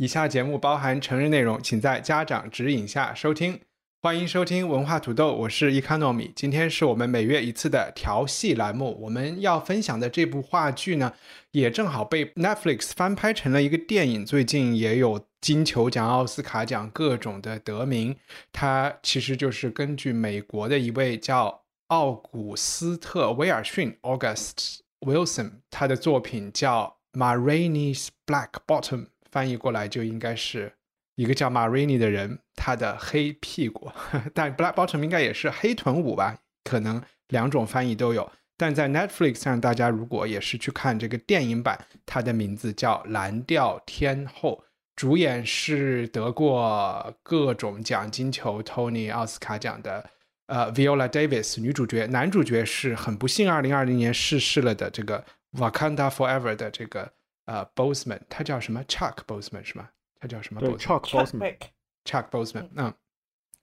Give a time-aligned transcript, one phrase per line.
[0.00, 3.60] 以下节目包含成人内容，请在家长指引下收听。
[4.00, 6.32] 欢迎收听文化土豆，我是伊卡糯米。
[6.34, 8.98] 今天是我们每月一次的调戏栏目。
[8.98, 11.12] 我们要分享的这部话剧呢，
[11.50, 18.16] 也正好被 Netflix 翻拍成了一个电影，最近也有金球奖、奥斯卡奖各种的得名。
[18.52, 30.72] 它其实就是根据美国的一位叫奥古斯特·威尔逊 （August Wilson） 他的作品叫《Marines Black Bottom》，翻译过来就应该是。
[31.16, 33.92] 一个叫 Marini 的人，他的黑屁股，
[34.32, 36.38] 但 Black Bottom 应该也是黑臀舞吧？
[36.64, 38.30] 可能两种翻译都有。
[38.56, 44.64] 但在 Netflix 上，大家如果也是去看这个电影版，它的名字叫《蓝调天后》，
[44.96, 50.08] 主演是得过各种奖，金球、Tony、奥斯卡奖的
[50.46, 55.22] 呃 Viola Davis 女主角，男主角是很不幸二零二零年逝世了的这个
[55.58, 57.12] Wakanda Forever 的这个
[57.50, 59.88] 呃 Boseman，他叫什么 Chuck Boseman 是吗？
[60.20, 62.68] 他叫什么？Chuck Boseman，Chuck Boseman。
[62.76, 62.94] 嗯，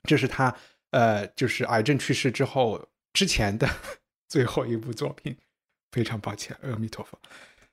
[0.04, 0.54] 这是他
[0.92, 3.66] 呃，就是癌症去世之后之前的
[4.28, 5.38] 最后一部作品。
[5.94, 7.18] 非常抱歉，阿弥陀佛。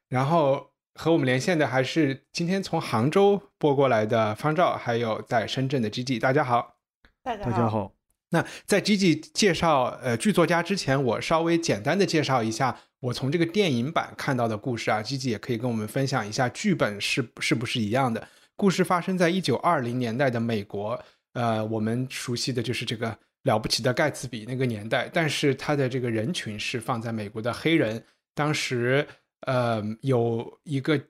[0.09, 6.21] 然后和我们连线的还是今天从杭州播过来的方照，还有在深圳的 Gigi。
[6.21, 6.77] 大家好，
[7.25, 7.93] 大家好。
[8.35, 15.01] 那在 Gigi 介绍呃剧作家之前，我稍微简单的介绍一下我从这个电影版看到的故事啊。
[15.01, 18.27] Gigi 也可以跟我们分享一下剧本是是不是一样的。
[18.57, 21.01] 故事发生在一九二零年代的美国，
[21.35, 28.03] 呃，我们熟悉的就是这个了不起的盖茨比那个年代，但是他的这个人群是放在美国的黑人。
[28.35, 29.07] 当时，
[29.47, 31.01] 呃，有一个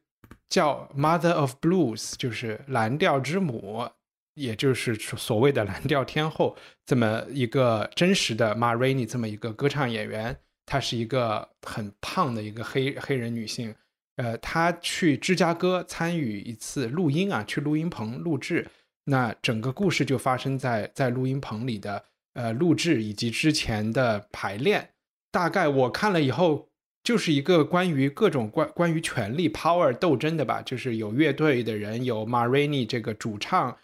[0.48, 3.88] 叫 Mother of Blues，就是蓝调之母，
[4.34, 10.36] 也就是所谓的蓝调天后，这么一个真实的 Marini 这么一个歌唱演员，
[10.66, 13.74] 她是一个很胖的一个黑黑人女性。
[14.16, 18.66] 呃，她去芝加哥参与一次录音啊，去录音棚录制。
[19.06, 24.90] 那整个故事就发生在在录音棚里的呃录制以及之前的排练。
[25.30, 26.68] 大概我看了以后，
[27.02, 30.62] 就是一个关于各种关关于权力 power 斗争的吧。
[30.62, 33.76] 就是有乐队的人，有 Marini 这个主唱，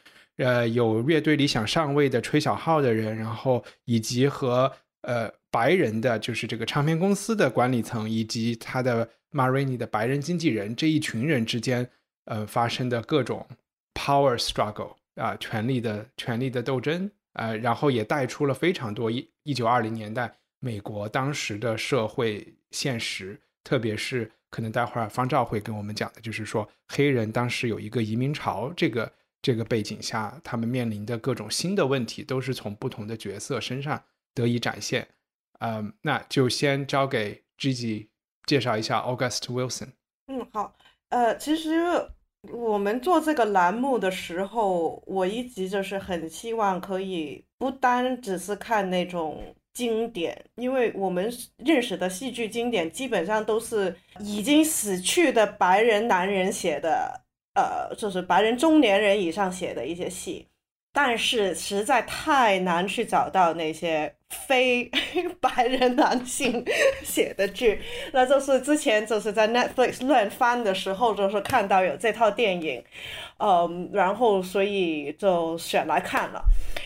[0.42, 9.08] 呃，有乐队里想上位的吹小号的人，然后以及和呃白人的，就是这个唱片公司的管理层以及他的。
[9.32, 11.88] Marini 的白人经纪人这一群人之间，
[12.24, 13.46] 呃，发生的各种
[13.94, 29.12] power struggle 啊，权力的权力的斗争，呃，然后也带出了非常多一一九二零年代美国当时的社会现实，特别是可能待会儿方照会跟我们讲的，就是说黑人当时有一个移民潮，这个
[29.42, 34.02] 这个背景下，他们面临的各种新的问题，都是从不同的角色身上
[34.34, 35.08] 得以展现。
[35.60, 38.08] 嗯，那就先交给 Gigi。
[38.46, 39.90] 介绍一下 August Wilson。
[40.26, 40.74] 嗯，好，
[41.10, 41.78] 呃，其实
[42.50, 57.20] 我们做这个栏目的时候，我一直就是很希望可以不单只是看那种经典，因为我们认识的戏剧经典基本上都是已经死去的白人男人写的，
[57.60, 60.46] 呃，就是白人中年人以上写的一些戏。
[60.92, 64.90] 但是实在太难去找到那些非
[65.40, 66.64] 白人男性
[67.04, 67.80] 写的剧，
[68.12, 72.82] 那就是之前就是在 Netflix 乱翻的时候，就是看到有这套电影，
[73.38, 76.42] 嗯，然后所以就选来看了。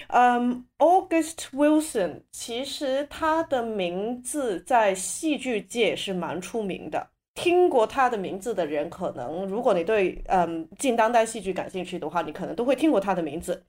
[0.08, 13.64] 嗯，August Wilson 其实他的名字在戏剧界是蛮出名的，听过他的名字的人，可能如果你对嗯近当代戏剧感兴趣的话，你可能都会听过他的名字。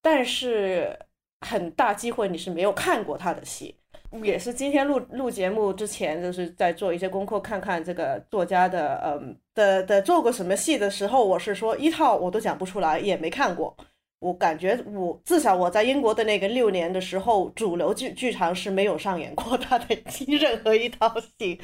[0.00, 0.98] 但是
[1.40, 3.76] 很大机会你是没有看过他的戏，
[4.22, 13.76] 也是今天录录节目之前就是在做一些功课，看看这个作家的嗯的的做过什么戏的时候，我是说一套我都讲不出来，也没看过。
[14.22, 19.86] 我感觉我至少我在英国的那个六年的时候，主流剧剧场是没有上演过他的
[20.28, 21.60] 任何一套戏，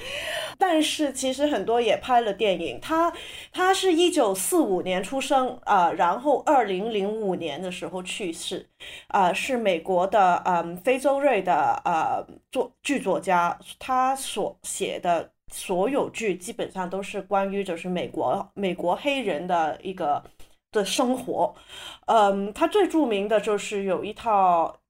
[0.58, 2.80] 但是其实很多也拍了电影。
[2.80, 3.12] 他
[3.52, 8.68] 他是一九四五年出生啊，然后二零零五年的时候去世，
[9.06, 20.22] 啊，是美国的嗯非洲裔的呃作剧作家，他所写的所有剧基本上都是关于就是美国美国黑人的一个
[20.72, 21.54] 的生活。
[22.06, 24.80] 嗯，他最著名的就是有一套，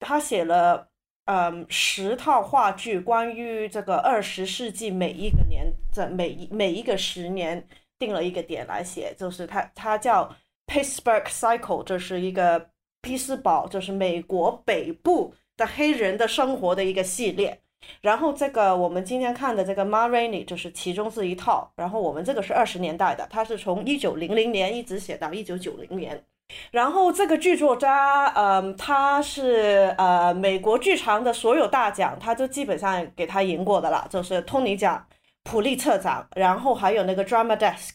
[0.00, 0.88] 他写了
[1.26, 7.66] 嗯十套话剧，关于这个二十世纪每一个年这每一每一个十年
[7.98, 10.34] 定了一个点来写，就是他他叫
[10.66, 12.70] Pittsburgh Cycle，这是一个
[13.02, 17.60] 匹斯堡，就是美国北部的黑人的生活的一个系列。
[18.00, 26.22] 然后这个我们今天看的这个 Ma Rainey 就是其中是一套，然后我们这个是二十年代的，它是从一九零零年一直写到一九九零年。
[26.70, 35.06] 然后这个剧作家，嗯，他是呃美国剧场的所有大奖，他就基本上给他赢过的了，就是托尼奖、
[35.44, 37.94] 普利策奖，然后还有那个 Drama Desk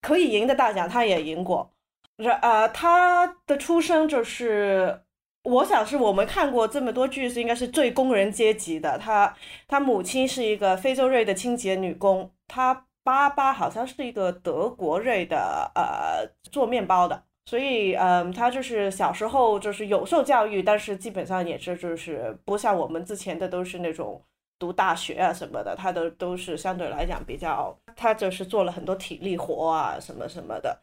[0.00, 1.70] 可以赢的大奖他也赢过。
[2.16, 5.02] 然呃，他的出生就是。
[5.42, 8.98] 我想是我们看过这么多剧是应该是最工人阶级的。
[8.98, 9.34] 他
[9.66, 24.22] 他母亲是一个非洲裔的清洁女工，他爸爸好像是一个德国裔的呃做面包的，所以嗯，他就是小时候就是有受教育，但是基本上也是就是不像我们之前的都是那种
[24.58, 30.82] 读大学啊什么的，他的都是相对来讲比较，他就是做了很多体力活啊什么什么的。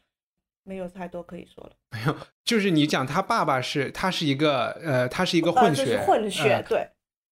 [0.68, 1.72] 没有太多可以说了。
[1.92, 6.90] 没有，就是你讲他爸爸是，他是一个呃，他是一个混血，混血对。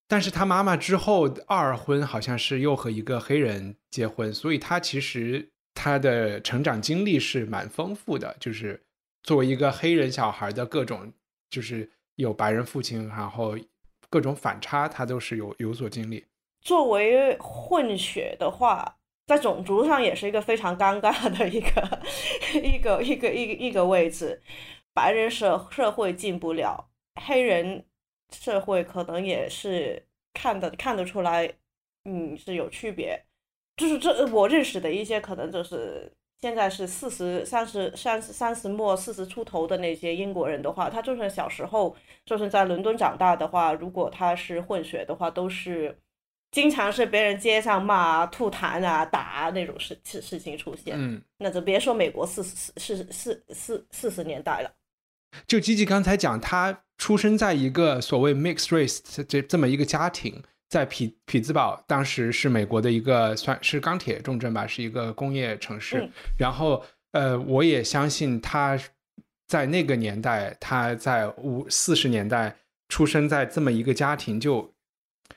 [0.07, 8.33] 但是他妈妈之后二婚，好像是又和一个黑人结婚，所以他其实他的成长经历是蛮丰富的。
[8.39, 8.81] 就是
[9.23, 11.11] 作为一个黑人小孩的各种，
[11.49, 13.57] 就是有白人父亲，然后
[14.09, 16.25] 各种反差，他都是有有所经历。
[16.61, 18.95] 作为混血的话。
[19.27, 22.01] 在种族上也是一个非常尴尬的一个
[22.61, 24.39] 一个一个一个一个位置，
[24.93, 27.83] 白人社社会进不了，黑人
[28.31, 31.51] 社会可能也是看得看得出来，
[32.03, 33.25] 嗯是有区别。
[33.77, 41.95] 就是这我认识的一些可能就是现在是四十三十三十三十末四十出头的那些英国人的话，他就算小时候
[42.25, 45.97] 就是在伦敦长大的话，如果他是混血的话，都是。
[46.55, 54.71] 经常是别人街上骂、吐痰啊、打啊那种事事事情出现，嗯，那就别说美国四四四四四四十年代了。
[55.45, 66.09] 就吉吉刚才讲，他出生在一个所谓 mixed race 这这么一个家庭，在匹匹兹堡，当时是美国的一个算是钢铁重镇吧，是一个工业城市。
[66.39, 66.81] 然后，
[67.11, 68.79] 呃，我也相信他
[69.45, 72.55] 在那个年代，他在五四十年代
[72.87, 74.73] 出生在这么一个家庭，就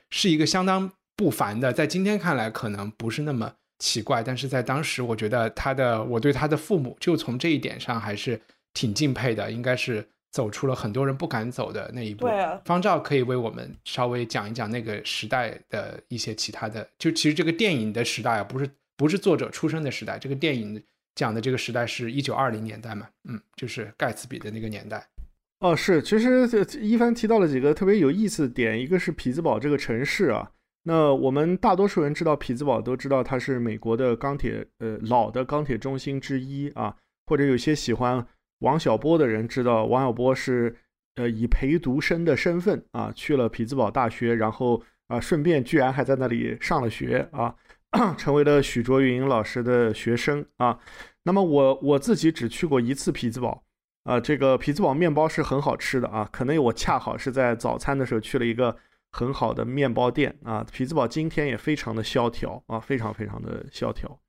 [0.09, 0.89] 是一个相当。
[1.19, 8.39] 不凡的，在今天看来可能不是那么奇怪，但是在当时，我觉得他的，我对他的父母就从这一点上还是
[8.73, 12.25] 挺敬佩的，应该是走出了很多人不敢走的那一步。
[12.25, 20.81] 对啊，方照可以为我们稍微讲一讲那个时代的一些其他的，就其实这个电影的时代啊，不是不是作者出生的时代，这个电影
[21.15, 25.05] 讲的这个时代是一九二零年代嘛，嗯，就是盖茨比的那个年代。
[25.59, 26.47] 哦，是，其实
[26.79, 30.49] 一帆提到了几个特别有意思的点，一个是匹兹堡这个城市啊。
[30.83, 36.95] 那我们大多数人知道匹兹堡，都知道它是美国的钢铁，呃，老的钢铁中心之一啊。
[37.27, 38.25] 或者有些喜欢
[38.61, 40.75] 王小波的人知道，王小波是
[41.15, 47.53] 呃以陪读生的身份啊去了匹兹堡大学，然后啊顺便居然还在那里上了学啊，
[48.17, 50.79] 成为了许卓云老师的学生啊。
[51.23, 53.63] 那么我我自己只去过一次匹兹堡
[54.05, 58.75] 啊，这个匹兹堡面包是很好吃的啊，可能我恰好是在早餐的时候去了一个。
[59.11, 64.19] 很好的面包店啊，匹兹堡今天也非常的萧条啊，非常非常的萧条。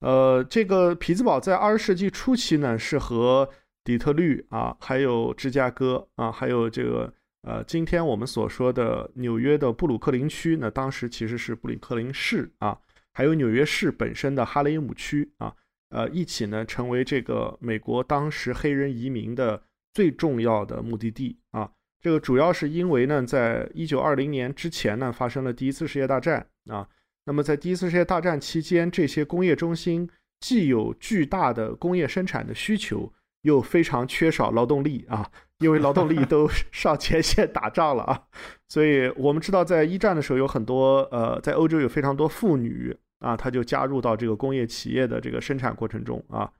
[0.00, 3.48] 呃，这个匹兹堡在二十世纪初期呢，是和
[3.84, 7.12] 底特律啊，还有芝加哥啊，还有这个
[7.42, 12.78] 呃，今天我们所说的纽约的布鲁克林区，那当时其实是布鲁克林市啊，
[13.12, 15.54] 还有纽约市本身的哈雷姆区啊，
[15.90, 19.62] 呃，一起呢成为这个美国当时黑人移民的
[19.92, 21.70] 最重要的目的地啊。
[22.02, 26.88] 这个主要是因为呢，在一九二零年之前呢，发生了第一次世界大战啊。
[27.24, 35.30] 那么在第一次世界大战期间，这些工业中心既有巨大的工业生产的需求，又非常缺少劳动力啊，
[35.60, 38.24] 因为劳动力 都上前线打仗了啊。
[38.68, 46.50] 所以我们知道，在一战的时候，有很多呃，在欧洲有非常多妇女啊，她就加入到这个工业企业的这个生产过程中啊。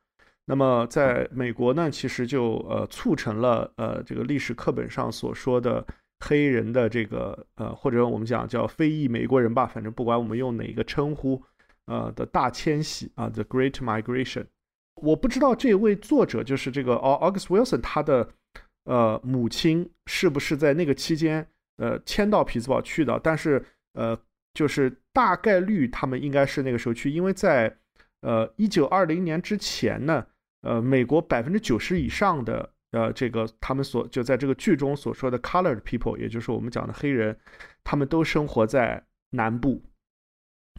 [0.46, 5.86] 那么，在美国呢，其实就呃促成了呃这个历史课本上所说的
[6.24, 11.42] 黑人的这个呃或者我们讲叫非裔美国人吧，反正不管我们用哪个称呼，
[11.86, 14.46] 呃的大迁徙啊，the Great Migration。
[14.96, 18.28] 我不知道这位作者就是这个 August Wilson 他的
[18.84, 21.46] 呃母亲是不是在那个期间
[21.78, 24.18] 呃迁到匹兹堡去的，但是呃
[24.54, 27.78] 就是大概率他们应该是那个时候去，因为在
[28.20, 30.26] 呃一九二零年之前呢，
[30.62, 37.36] 呃，美国百分之九十以上的呃这个他们所就在这个剧中所说的 colored people，也就是我们讲的黑人，
[37.84, 39.82] 他们都生活在南部，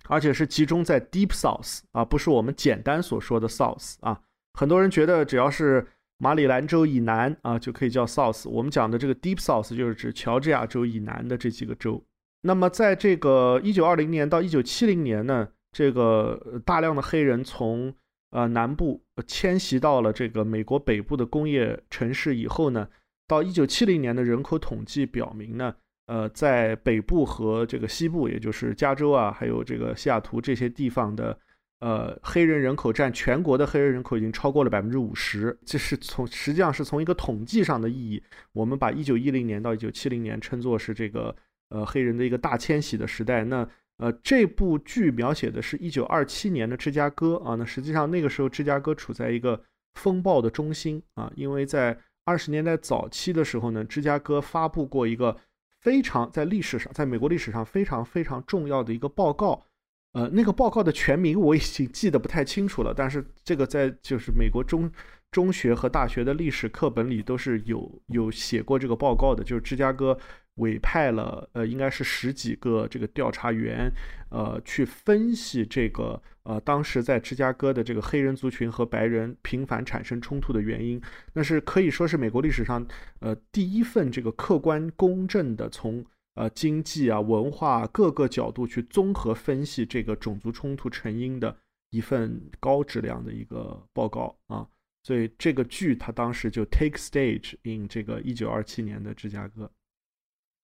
[0.08, 4.22] 而且是集中在 deep south 啊，不是我们简单所说的 south 啊。
[4.54, 5.86] 很多人觉得只要是
[6.18, 12.04] 马里兰州以南啊就可以叫 south，我们讲的这个 deep south 就是指乔治亚州以南的这几个州。
[12.46, 17.94] 那么，在这个一九二零年到一九七零年呢，这个大量的黑人从
[18.34, 22.88] 呃南部迁徙到了这个美国北部的工业城市以后呢，
[23.28, 25.76] 到一九七零年的人口统计表明呢，
[26.08, 31.38] 呃，在北部和这个西部，也就是加州啊，还有这个西雅图这些地方的，
[31.80, 35.56] 呃，黑人人口占全国的黑人人口已经超过了百分之五十。
[35.64, 41.36] 这是从实际上是从一个统计上的意义，我们把一九一零年到一九七零年称作是这个。
[41.70, 43.44] 呃，黑人的一个大迁徙的时代。
[43.46, 43.68] 那
[44.04, 47.56] 呃，这部剧描写的是一九二七年的芝加哥啊。
[47.56, 51.32] 那实际上那个时候，芝加哥处在一个风暴的中心啊。
[51.38, 55.38] 因为在二十年代早期的时候呢，芝加哥发布过一个
[55.80, 59.64] 非常在历史上，在美国历史上非常非常重要的一个报告。
[60.12, 64.92] 呃，那个报告的全名我已经记得不太清楚了，但是这个在就是美国中
[65.34, 70.18] 中学和大学的历史课本里都是有有写过这个报告的，就是芝加哥。
[70.58, 73.92] 委派了呃，应该是十几个这个调查员，
[74.30, 81.02] 呃，去分析这个呃，当时在芝加哥的这个黑人族群和白人频繁产生冲突的原因。
[81.34, 82.86] 那是可以说是美国历史上
[83.20, 91.58] 呃第一份这个客观公正的从呃经济啊、文化各个角度去综合分析这个种族冲突成因的
[91.90, 94.68] 一份高质量的一个报告啊。
[95.04, 99.72] 所以这个剧它当时就 take stage in 这个一九二七年的芝加哥。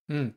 [0.08, 0.34] 嗯，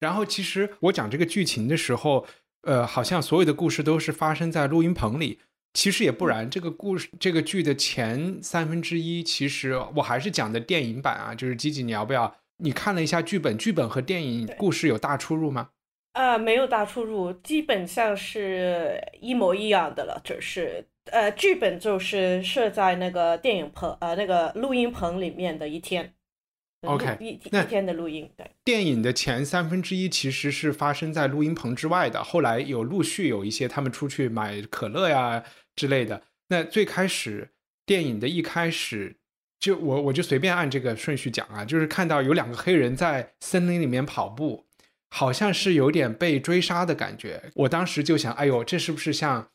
[0.00, 2.26] 然后其实我讲这个剧情的时候，
[2.62, 5.40] 呃，好像所有的故事都是发生在录音棚里。
[5.72, 11.34] 其实也不然，这个故事这个剧的前三分之一，其实我还是讲的电影版啊。
[11.34, 12.32] 就是吉吉，你要不要？
[12.58, 15.70] 你看了一下剧本，剧本和电影故事有大出入吗？
[16.12, 20.20] 呃，没有大出入，基本上是一模一样的了。
[20.22, 26.14] 就是呃，剧本就是设在那个电影棚呃那个录音棚里面的一天。
[26.86, 28.46] OK，一一天的录音，对。
[28.62, 35.42] 电影的前三分之一其实是发生在录音棚之外的，后来有陆续有一些他们出去买可乐呀
[35.74, 36.22] 之类的。
[36.48, 37.52] 那最开始
[37.86, 39.16] 电影的一开始，
[39.58, 44.66] 就我我就随便按这个顺序讲啊，就是看到有两个黑人在森林里面跑步，
[45.08, 47.50] 好像是有点被追杀的感觉。
[47.54, 49.48] 我当时就想，哎呦，这是不是像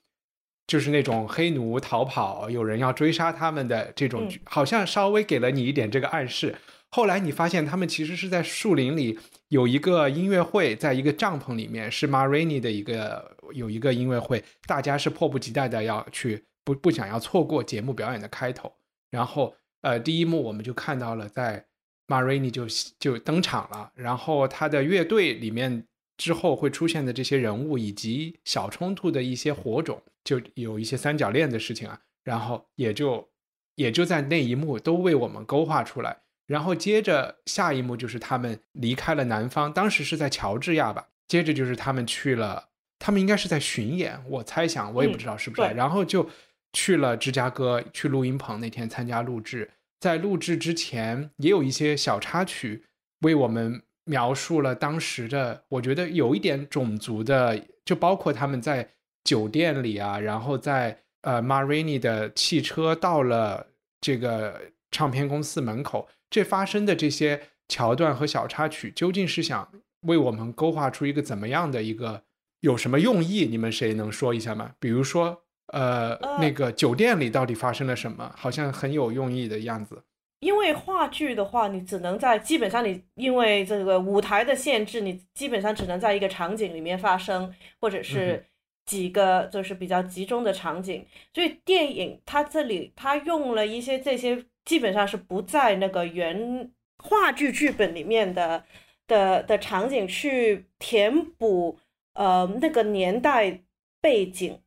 [0.70, 4.30] 就是那种黑奴逃跑，有人要追杀他们的这种？
[4.46, 6.56] 好像稍微给了你一点这个暗示。
[6.90, 18.72] 后来你发现他们其实是在树林里有一个音乐会，在一个帐篷里面是 Marini 的一个有一个音乐会，大家是迫不及待的要去，不不想要错过节目表演的开头。
[19.10, 21.66] 然后呃，第一幕我们就看到了在
[22.08, 22.68] Marini 就
[23.00, 25.84] 就登场了，然后他的乐队里面
[26.20, 33.30] 之后会出现的这些人物以及小冲突的一些火种，就有一些三角恋的事情啊，然后也就
[33.76, 36.18] 也就在那一幕都为我们勾画出来。
[36.46, 41.08] 然后接着下一幕就是他们离开了南方，当时是在乔治亚吧。
[41.28, 45.62] 接着就是他们去了，他们应该是在巡演，我猜想，我也不知道是不是。
[45.70, 46.30] 然后就
[46.74, 49.72] 去了芝加哥，去录音棚那天参加录制。
[50.00, 52.84] 在录制之前，也有一些小插曲
[53.22, 58.90] 为我们描述了当时的，我觉得有一点种族的，就包括他们在
[59.24, 63.68] 酒店里啊，然后在呃 Marini 的汽车到了
[64.02, 66.10] 这个唱片公司门口。
[66.32, 69.70] 这发生的这些桥段和小插曲，究竟是想
[70.08, 72.24] 为我们勾画出一个怎么样的一个
[72.62, 73.46] 有什么用意？
[73.46, 74.72] 你们谁能说一下吗？
[74.80, 78.34] 比如说，呃，那个酒店里到底发生了什么？
[78.36, 80.04] 好像很有用意的样子。
[80.40, 88.46] 因为话剧的话，你只能在基本上你因为这个舞台的限制，你基本上只能在一个场景里面发生，或者是
[88.86, 91.06] 几个就是比较集中的场景。
[91.34, 94.46] 所以电影它这里它用了一些这些。
[94.66, 96.70] 基本上是不在那个原
[97.00, 98.64] 话剧剧本里面的
[99.08, 101.80] 的的场景去填补
[102.14, 103.64] 呃那个年代
[104.00, 104.62] 背景。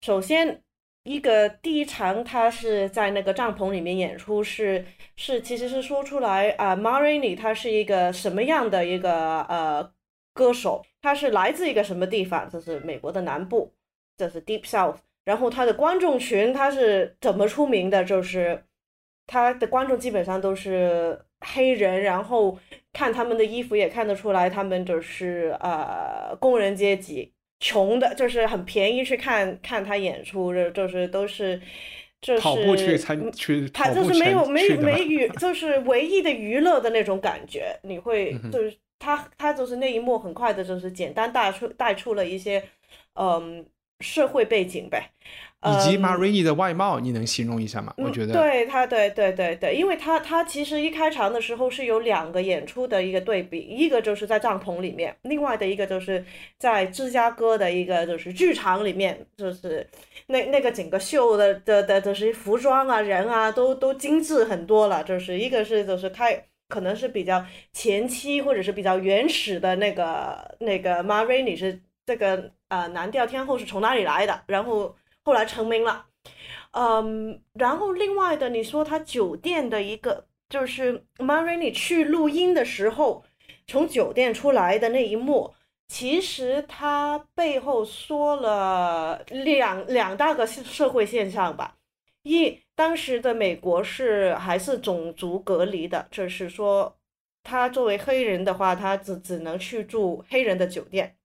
[0.00, 0.64] 首先，
[1.04, 4.84] 一个第一场他是在那个帐篷里面演出，是
[5.16, 9.92] 是其实是说出来啊，Marini 他是一个什么样的一个呃
[10.32, 10.84] 歌手？
[11.02, 12.48] 他是来自一个什么地方？
[12.50, 13.72] 这是美国的南部，
[14.16, 14.98] 这是 Deep South。
[15.24, 18.04] 然后他的观众群他是怎么出名的？
[18.04, 18.64] 就是。
[19.32, 22.58] 他的观众基本上都是黑人，然后
[22.92, 31.60] 看他们的衣服也看得出来，他们就是呃工人阶级，穷的，就是很便宜去看看他演出，就就是都是。
[32.22, 37.74] 就是跑步去参去，他就是没有没没娱，就是唯一的娱乐的那种感觉。
[37.82, 42.62] 你会就是他他就是那一幕很快的，就是简单带出带出了一些
[43.14, 43.64] 嗯
[44.00, 45.10] 社会背景呗。
[45.62, 47.92] 以及 Marini 的外貌，你能形容一下吗？
[47.98, 56.24] 我觉得对他，对对对对，因为他他其实一开场的时候是有两个演出的一个对比，一个就是在帐篷里面，另外的一个就是
[56.58, 59.86] 在芝加哥的一个就是剧场里面，就是
[60.28, 74.96] 那那个整个秀的的的就是服装啊人啊都都精致很多了，就是一个是就是开可能是比较前期或者是比较原始的那个那个 Marini 是这个呃蓝调天后是从哪里来的，然后。
[75.22, 76.06] 后来成名了，
[76.72, 83.24] 嗯，然后另外的，你说他酒店的一个，就是 Marini 去录音的时候，
[83.66, 85.54] 从酒店出来的那一幕，
[85.88, 91.76] 其实他背后说了两两大个社会现象吧。
[92.22, 96.96] 一，当时的美国是还是种族隔离的，就是说
[97.42, 101.16] 他作为黑人的话，他只只能去住黑人的酒店。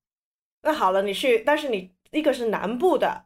[0.63, 3.24] 那好了，你去，但是你一个是南部的。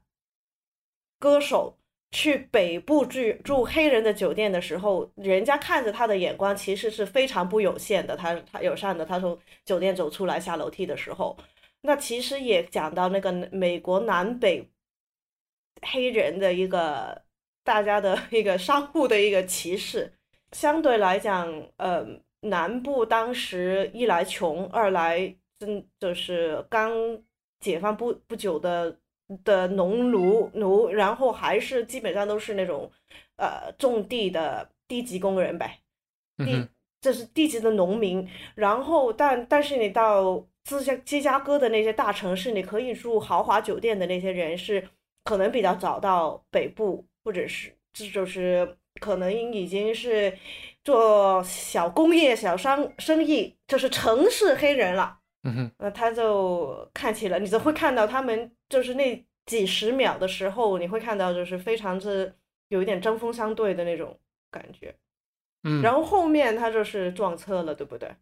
[1.19, 1.77] 歌手
[2.11, 8.15] 去北部住住黑人的酒店的时候，人家看着他的眼光其实是非常不友善的。
[8.15, 11.37] 他他友善的，他从酒店走出来下楼梯的时候，
[11.81, 14.67] 那其实也讲到那个美国南北
[15.81, 17.21] 黑人的一个
[17.63, 20.11] 大家的一个商户的一个歧视。
[20.53, 21.47] 相对来讲，
[21.77, 22.03] 呃，
[22.41, 26.91] 南部当时一来穷，二来真就是刚
[27.59, 28.97] 解放不不久的。
[29.45, 32.91] 的农奴奴，然后还是基本上都是那种，
[33.37, 35.79] 呃，种地的低级工人呗，
[36.37, 36.67] 低
[37.01, 38.27] 这是低级的农民。
[38.55, 44.89] 然后，但但是你到芝加芝加哥的那些大城市，你可以住豪华酒店的那些人是
[45.23, 50.37] 可能比较早到北部，或者是这就是可能已经是
[50.83, 55.18] 做小工业、小商生意，就是城市黑人了。
[55.43, 62.33] 嗯哼，那他就看起来，你就会看到他们就是那几十秒的时候，你会看到就是非常之
[62.67, 64.19] 有一点针锋相对的那种
[64.51, 64.93] 感觉，
[65.63, 68.13] 嗯，然后后面他就是撞车了，对不对？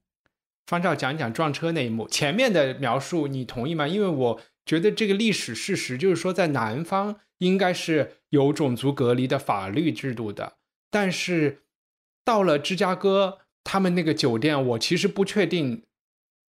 [0.68, 3.88] 方照讲讲撞车那一幕，前面的描述你同意吗？
[3.88, 10.58] 因为我觉得这个历史事实就是说，在南方应该是有种族隔离的法律制度的，
[10.92, 11.64] 但是
[12.24, 15.82] 到了芝加哥，他们那个酒店，我其实不确定。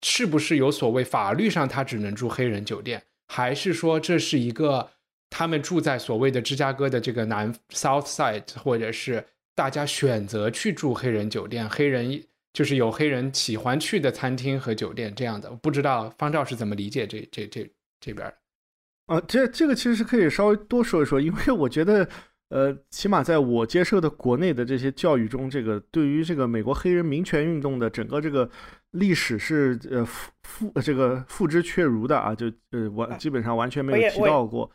[0.04, 4.92] 是不是有所谓法律上他只能住黑人酒店，还是说这是一个
[5.30, 15.50] 他们住在所谓的芝加哥的这个南 South Side，或者是大家选择去住黑人酒店，黑人就是有黑人喜欢去的餐厅和酒店这样的？
[15.50, 19.16] 不知道方照是怎么理解这这这这边的？
[19.16, 22.08] 啊，这这个其实是可以稍微多说一说，因为我觉得。
[22.50, 28.48] 呃，起码在我接受的国内的这些教育中，这个对于这个美国黑人民权运动的整个这个
[28.94, 34.68] 历史是呃复复这个复之却如的啊，就呃完基本上完全没有提到过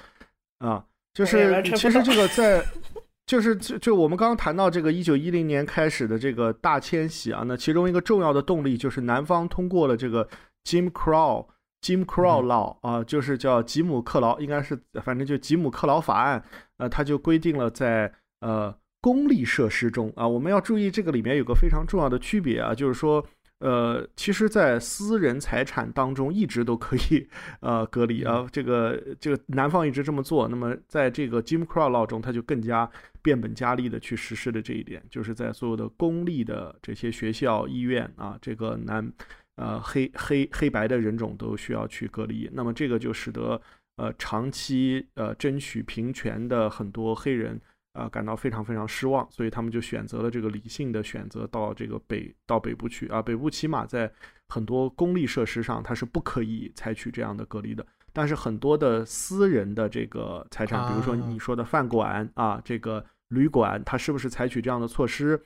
[0.59, 2.65] 啊，就是其实这个在
[3.27, 10.29] 就是就就我们刚刚谈到这个一九一零年开始的这个大迁徙啊，那其中一个重要的动力就是南方通过了这个
[10.65, 11.47] Jim Crow。
[11.81, 16.43] Jim Crow Law 啊，就是叫吉姆克劳，应该是反正就吉姆克劳法案，
[16.79, 23.25] 呃，它就规定了在呃公立设施中啊，我们要注意这个里面有个非常重要的区别啊，就是说
[23.61, 27.29] 呃，其实，在私人财产当中一直都可以
[27.61, 28.23] 呃隔离。
[28.23, 32.91] 啊，这个这个南方一直这么做，那么在这个 Jim Crow Law 中，他就更加
[33.23, 39.13] 变本加厉的去实施的这一点，就是在所有的公立的这些学校、医院啊，这个南。
[39.61, 43.61] 呃，黑黑黑白的人种都需要去隔离，那么这个就使得
[43.97, 47.61] 呃长期呃争取平权的很多黑人
[47.99, 53.21] 啊感到非常非常失望，所以他们就选择了这个理性的选择，到这个北到北部去啊。
[53.21, 54.11] 北部起码在
[54.49, 65.41] 很多公立设施上，它是不可以采取这样的隔离的，但是很多的私人的这个财产，比如说你说的饭馆啊，这个旅馆，它是不是采取这样的措施？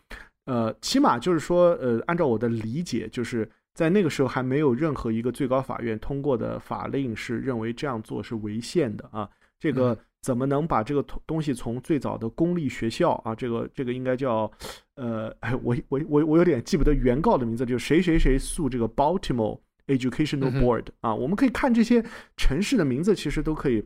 [0.45, 3.49] 呃，起码就是说，呃，按照我的理解，就是。
[3.75, 9.27] 在那个时候还没有任何一个最高法院通过的法令是认为这样做是违宪的啊，
[9.59, 14.51] 这个怎么能把这个东西从最早的公立学校啊，这个这个应该叫，
[14.95, 22.05] 呃，我我我我有点记不得原告的名字，就是谁谁谁诉这个 Baltimore Educational Board 啊，我们可以看这些
[22.37, 23.85] 城市的名字，其实都可以，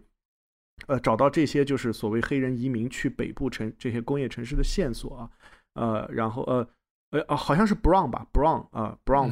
[0.87, 5.31] 呃，找到这些就是所谓黑人移民去北部城这些工业城市的线索啊，
[5.75, 6.69] 呃，然后呃。
[7.11, 9.31] 呃啊，好像是 Brown 吧，Brown 啊，Brown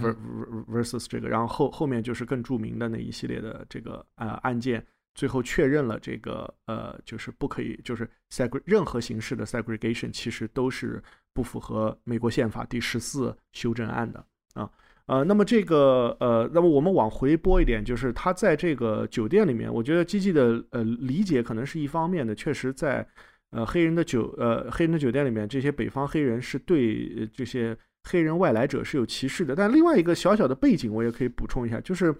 [0.71, 14.25] versus 这个，然后后后面就是更著名的那一系列的这个呃案件，最后确认了这个呃就是不可以，就是 segr 任何形式的 segregation 其实都是不符合美国宪法第十四修正案的
[14.55, 14.71] 啊
[15.07, 23.07] 呃，那么这个呃，那么我们往回拨一点，就是他在这个酒店里面，我觉得基基的呃理解可能是一方面的，确实在。
[23.51, 29.55] 呃，黑人的酒，呃，黑人的酒店里面，这些北方黑人是对这些黑人外来者是有歧视的。
[29.55, 32.13] 但另外一个小小的背景，我也可以补充一下，就是，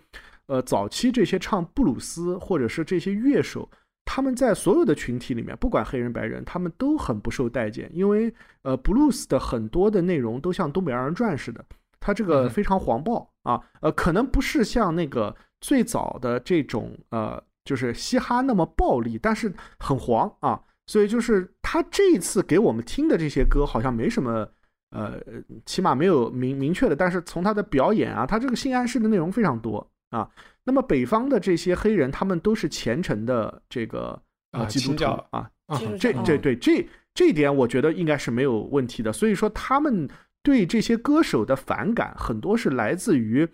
[0.47, 3.69] 呃，早期这些唱布鲁斯或者是这些乐手，
[4.05, 11.65] 他们在所有的群体里面，不管黑人白人，他们都很不受待见，因为，呃，布鲁斯的很多的内容都像东北二人转似的，
[11.99, 20.61] 他这个非常黄暴啊，呃，可能不是像那个最早的这种，呃，就是嘻哈那么暴力，但是很黄啊。
[20.87, 24.47] 所以就是他这一次给我们听的这些歌，好像没什么，
[24.91, 25.19] 呃，
[25.65, 26.95] 起码没有明明确的。
[26.95, 30.29] 但是从他的表演啊，他这个性暗示的内容非常多啊。
[30.65, 34.21] 那么北方的这些黑人，他们都是虔诚的这个
[34.53, 35.51] 啊基督徒啊，
[35.99, 39.13] 这这对这这一点，我觉得应该是没有问题的。
[39.13, 40.09] 所以说他们
[40.43, 43.49] 对这些歌手的反感，很多是来自于，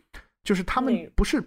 [0.45, 1.43] 就是他们不是。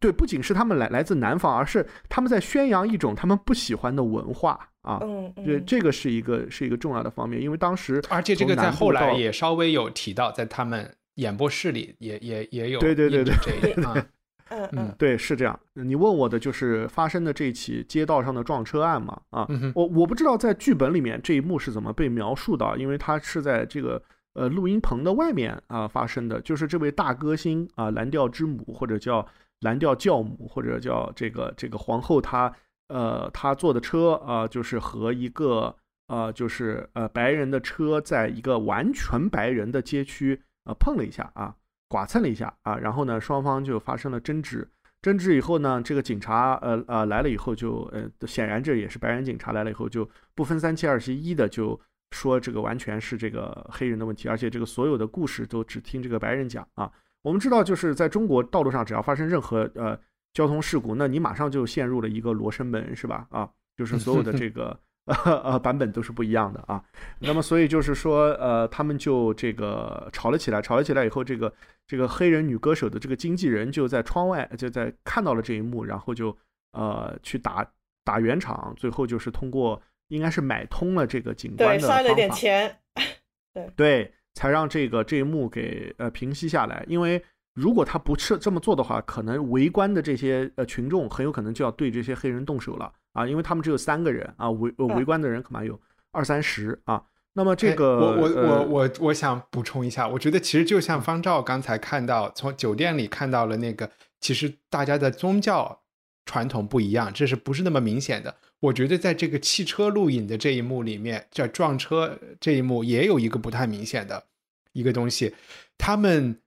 [0.00, 5.00] 对，不仅是他们来来自南方，而是他们在宣扬一种他们不喜欢的文化啊。
[5.02, 14.06] 嗯，对，这个是一个是一个重要的方面，因为当时而且这个在后来也稍微有提到，在他们演播室里也也也有对对对对这一点啊。
[14.50, 15.58] 嗯嗯，对，是这样。
[15.74, 19.20] 你问我的就是发生的这起街道上的撞车案嘛？
[19.30, 24.02] 啊，我我不知道在剧本里面这一幕是怎么被描述的，因为它是在这个
[24.34, 29.26] 呃录音棚的外面啊发生的，就是这位大歌星啊蓝调之母或者叫。
[29.62, 32.54] 蓝调教母或者叫这个这个皇后，她
[32.86, 35.74] 呃她坐的车啊，就是和一个
[36.06, 41.56] 呃就是呃白人的车，在一个完全白人的街区呃碰了一下啊，
[41.88, 44.68] 剐蹭了一下啊，然后呢双方就发生了争执，
[45.02, 51.78] 争执以后呢，这个警察呃呃来了以后就呃显然这也是白人警察来了以后就不分三七二十一的就
[52.10, 56.90] 说这个完全是这个黑人的问题，而且这个所有的故事都只听这个白人讲啊。
[57.22, 59.98] 我们知道，就是在中国道路上，只要发生任何呃
[60.32, 63.26] 交通事故，那你马上就陷入了一个罗生门，是吧？
[63.30, 64.78] 啊，就是所有的这个
[65.24, 66.82] 呃版本都是不一样的啊。
[67.18, 71.52] 那么，所以就是说，呃，他们就这个吵了起来，吵了起来以后，这个
[71.86, 76.36] 这个黑人女歌手的这个经纪人就在窗外就在看到了这一幕，然后就
[76.72, 77.66] 呃去打
[78.04, 82.78] 打圆场，最后就是通过应该是买通了这个警官的塞了点钱，
[83.54, 84.14] 对对。
[84.34, 87.20] 才让这个这一幕给呃平息下来，因为
[87.58, 95.78] 如果他不是这么做的话，可能围观的这些呃群众很有可能就要对这些黑人动手了啊，因为他们只有三个人啊，围围观的人恐怕有
[96.12, 97.02] 二三十啊。
[97.32, 103.90] 那么这个我我我我我想补充一下，我觉得其实就像方照刚才看到从酒店里看到了那个，
[104.20, 105.80] 其实大家的宗教
[106.26, 108.36] 传统不一样，这是不是那么明显的？
[108.60, 114.24] 我觉得在这个汽车录影的这一幕里面，这撞车这一幕也有一个不太明显的
[114.72, 115.34] 一个东西。
[115.76, 116.40] 他们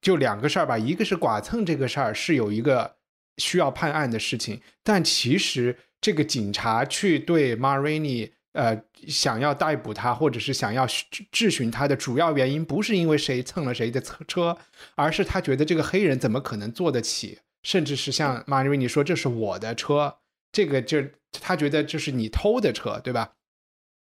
[0.00, 2.96] 就两个事儿吧，一个是剐蹭这个事儿是有一个
[3.38, 10.86] 需要判案的事情，但其实这个警察去对 Marini 呃想要逮捕他或者是想要
[11.30, 14.58] 质询他的主要原因，不是因为谁蹭了谁的车车，
[14.94, 20.16] 而是他觉得这个黑人怎么可能坐得起，甚至是像 Marini 说这是我的车。
[20.52, 23.32] 这个就他觉得就是你偷的车，对吧？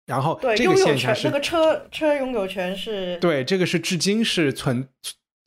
[0.08, 4.88] 然后这个现象是这个车车拥有权是对这个是至今是存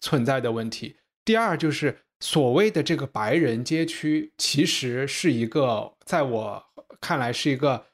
[0.02, 0.96] 存在的问题。
[1.24, 6.62] 第二就是所谓的这个白人街区，其实是一个在我
[7.00, 7.86] 看来是一个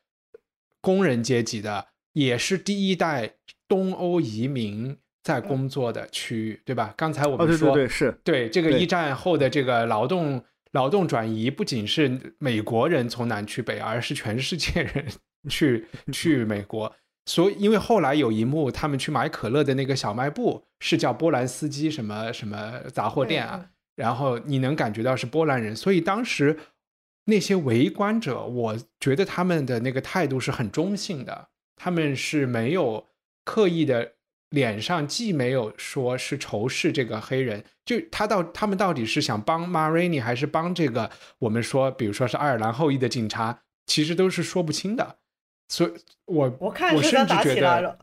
[0.80, 3.34] 工人阶级的，也是第一代
[3.68, 6.92] 东欧移民在工作的区域，对吧？
[6.96, 10.44] 刚才我们说对对是对这个一战后的这个劳动。
[10.72, 15.06] 劳动转移不仅是美国人从南去北，而是全世界人
[15.48, 16.94] 去去美国。
[17.28, 25.76] 所以，因为后来有一幕，他们去买可乐的那个小卖部是叫波兰斯基什么什么杂货店啊，然后你能感觉到是波兰人。
[25.76, 26.58] 所以当时
[27.26, 33.06] 那些围观者，我觉得他们的那个态度是很中性的，他们是没有
[33.44, 34.14] 刻意的。
[34.50, 41.10] 脸上既没有说是仇视这个黑人，就他到他们到底是想帮 Marini 还是帮这个
[41.40, 45.18] 我们说，比如说是爱尔兰后裔的警察，其实都是说不清的。
[45.68, 45.92] 所以，
[46.24, 47.98] 我我看我甚至觉得，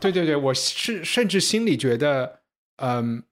[0.00, 2.40] 对对对，我是甚至心里觉得，
[2.76, 3.22] 嗯，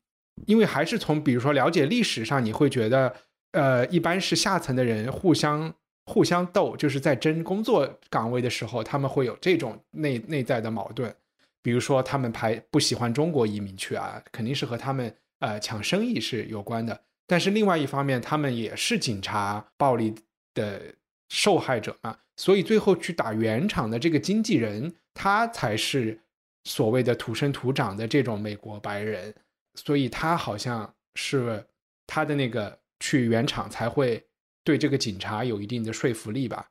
[0.46, 3.14] 因为还是从比如说了解历史上，你会觉得，
[3.52, 5.72] 呃，一般是下层的人互相
[6.06, 11.14] 互相斗，就是在争工作岗位的时候，他们会有这种内内在的矛盾。
[11.62, 16.98] 比如说他们排不喜欢中国移民去啊，肯定是和他们呃抢生意是有关的。
[17.26, 20.14] 但是另外一方面，他们也是警察暴力
[20.54, 20.80] 的
[21.30, 26.20] 受害者嘛，所以最后去打圆场的这个经纪人，他才是
[26.64, 29.34] 所谓的土生土长的这种美国白人，
[29.76, 31.64] 所以他好像是
[32.06, 34.22] 他的那个去圆场才会
[34.62, 36.66] 对这个警察有一定的说服力吧。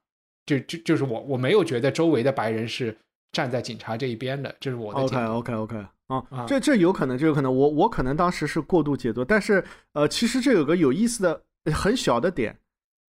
[0.46, 2.96] 就就就是我我没有觉得周围的白人是
[3.32, 5.86] 站在警察这一边的，这是我的 OK OK OK。
[6.08, 12.58] 啊，这这有可能，这有可能，我我可能当时是过度解读，但是呃，其实这有个有意思的很小的点，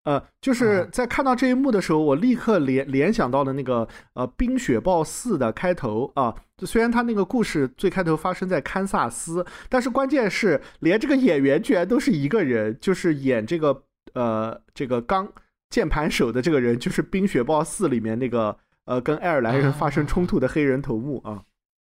[0.04, 13.82] 呃，就是在看到这一幕的时候，我立刻联联想到了那个呃《冰雪暴四》的开头啊，虽然他那个故事最开头发生在堪萨斯，但是关键是连这个演员居然都是一个人，就是演这个
[14.14, 15.30] 呃这个钢
[15.68, 18.56] 键盘手的这个人，就是《冰雪暴四》里面那个
[18.86, 21.42] 呃跟爱尔兰人发生冲突的黑人头目啊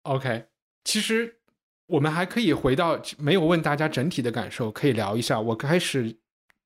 [0.04, 0.46] ，OK。
[0.84, 1.36] 其实
[1.88, 5.38] 我们还可以回到没有问大家整体的感受，可以聊一下。
[5.40, 6.16] 我开始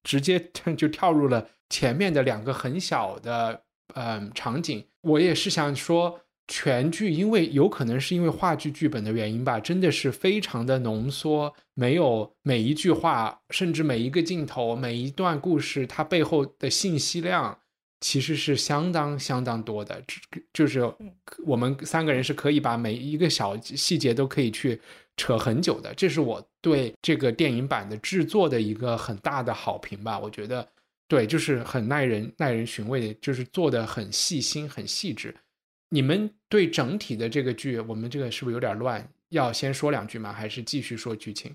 [0.03, 3.63] 直接就跳入了前面的两个很小的
[3.95, 4.85] 嗯场景。
[5.03, 17.59] 我也是想说，全剧因为有可能是因为话剧剧本的原因吧，真的是非常的浓缩，没有每一句话，甚至每一个镜头、每一段故事，它背后的信息量。
[18.03, 20.03] 其实是相当相当多的，
[20.55, 20.81] 就是
[21.45, 24.81] 我们三个人是可以把每一个小细节都可以去
[25.21, 25.93] 扯很久的。
[25.95, 30.19] 这是我对这个电影版的制作的一个很大的好评吧。
[30.19, 30.67] 我觉得，
[31.07, 35.35] 对，就是很耐人耐人寻味的，就是做的很细心、很细致。
[35.91, 39.07] 你们对整体的这个剧，我们这个是不是有点乱？
[39.29, 40.33] 要先说两句吗？
[40.33, 41.55] 还是继续说剧情？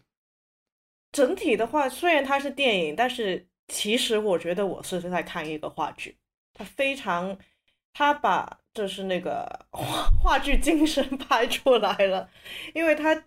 [1.11, 6.15] 整体的话，虽然它是电影，但是其实我觉得我是在看一个话剧。
[6.53, 7.37] 他非常，
[7.93, 12.29] 他把就是那个话 话剧精神 拍出来了，
[12.73, 13.23] 因为他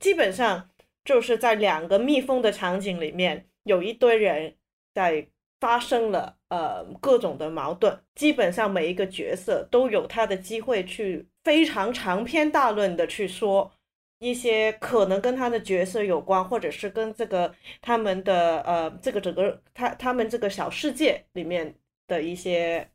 [0.00, 0.68] 基本上
[1.04, 4.56] 就是在两个密封的场景里面，有一堆人
[4.92, 5.28] 在
[5.60, 13.70] 发生了呃各种的矛盾，基本上每一个角色都有他的机会去非常长篇大论的去说
[14.18, 21.72] 一些可能跟他的角色有关，或者是跟这个他们的呃这个整个他他们这个小世界里面。
[22.10, 22.90] 的一些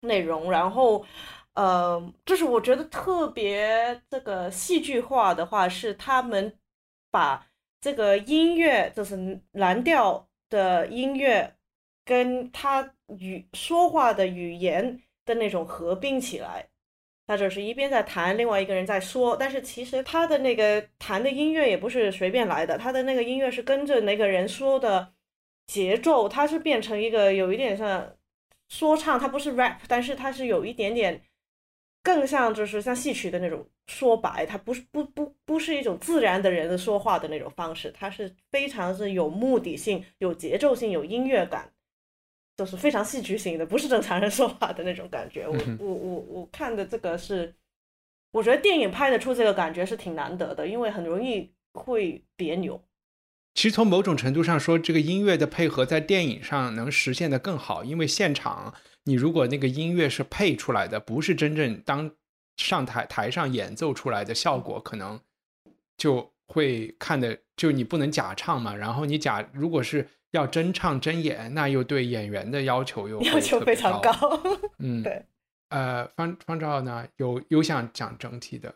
[0.00, 1.06] 内容，然后，
[1.54, 6.56] 呃，就是我觉得特别这个戏剧化的话，是他们
[7.10, 7.46] 把
[7.80, 11.54] 这个音乐，就是蓝调的音乐，
[12.04, 16.68] 跟他语说话的语言的那种合并起来。
[17.26, 25.12] 他就是一边在弹，另外一个人在说，但是其实他的那个弹的音乐也不是随便来的，他的那个音乐是跟着那个人说的
[25.66, 28.14] 节奏，它是变成一个有一点像。
[28.68, 31.20] 说唱它不是 rap，但是它是有一点点
[32.02, 41.72] 更像就是像戏曲的那种说白，它不是不不不是一种自然的人的说话的那种方式，它是非常是有目的性、有节奏性、有音乐感，
[42.56, 45.46] 就是非常戏剧性的，不是正常人说话的那种感觉。
[45.46, 47.54] 我我我我看的这个是，
[48.32, 52.82] 我觉得电影拍得出这个感觉是挺难得的，因为很容易会别扭。
[53.54, 58.72] 其实从某种程度上说，这个音乐的配合在电影上能实现的更好，因为现场
[59.04, 62.10] 你如果那个音乐是配出来的，不是真正当
[62.56, 65.20] 上台台上演奏出来的效果，可能
[65.96, 68.74] 就会看的就你不能假唱嘛。
[68.74, 74.12] 然后你假如果是要真唱真演，那又对演员的要求又要求非常高。
[74.78, 75.24] 嗯， 对。
[75.68, 78.74] 呃，方方照呢，有有想讲整体的。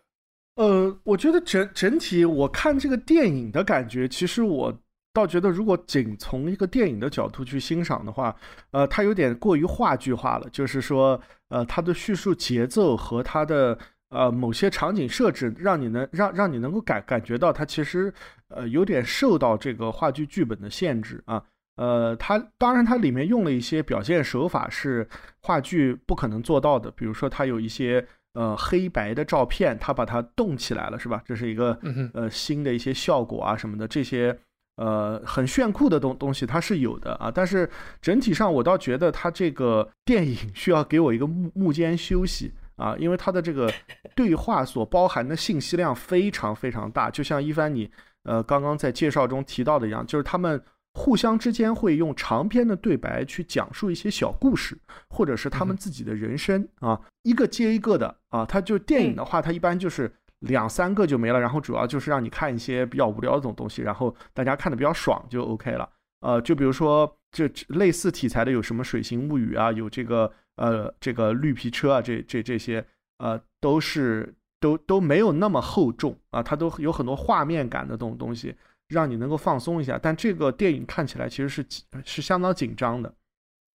[0.56, 4.74] 呃，我觉得整整体我看这个电影的感觉，其实我
[5.12, 8.34] 倒觉得，如果仅从一个电影的角度去欣赏的话，
[8.70, 10.48] 呃，它有点过于话剧化了。
[10.50, 18.12] 就是说，呃，它的叙述节奏和它的呃某些场景设置，让你能让让你能够感感觉到它其实
[18.48, 21.42] 呃有点受到这个话剧剧本的限制啊。
[21.76, 25.06] 呃，它当然它里面用了一些表现手法是
[25.42, 28.06] 话剧不可能做到的，比如说它有一些。
[28.36, 31.22] 呃，黑白的照片，它把它动起来了，是吧？
[31.24, 31.78] 这是一个
[32.12, 34.38] 呃新的一些效果啊什么的，这些
[34.76, 37.32] 呃很炫酷的东东西它是有的啊。
[37.34, 37.66] 但是
[38.02, 43.72] 整体上，我倒觉得它这个电影需要给我一个 幕幕间休息啊，因为它的这个
[44.14, 47.90] 对话所包含的信息量非常非常大，就像一帆你
[48.24, 50.62] 呃刚刚在介绍中提到的一样，就是他们。
[50.96, 54.76] 互相之间会用长篇的对白去讲述一些小故事，
[55.10, 58.46] 或者是他们自己的人生啊，一个接一个的啊。
[58.46, 65.88] 他就电影的话，它一般就是两三个就没了，然后主要就是让你看一些比较无聊的这种东西，然后大家看的比较爽就 OK 了。
[66.20, 72.84] 呃，就比如说这类似题材的有什么《水形物语》啊，有这个呃这个绿皮车啊，这这这些
[73.18, 74.34] 呃都是。
[74.58, 78.56] 都都没有那么厚重啊，它都有很多画面感的这种东西，
[78.88, 79.98] 让你能够放松一下。
[80.00, 81.64] 但这个电影看起来其实是
[82.04, 83.14] 是相当紧张的。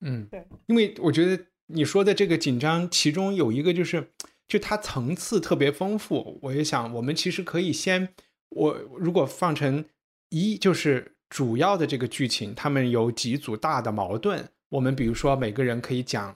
[0.02, 4.12] 嗯，对，因为我觉得你说的这个紧张，其中有一个就是，
[4.48, 6.40] 就它层次特别丰富。
[6.42, 8.10] 我也想，我们其实可以先，
[8.50, 9.86] 我如果放成
[10.30, 14.50] 一，就是主要的这个剧情，他们有几组大的矛盾。
[14.70, 16.36] 我们比如说每个人可以讲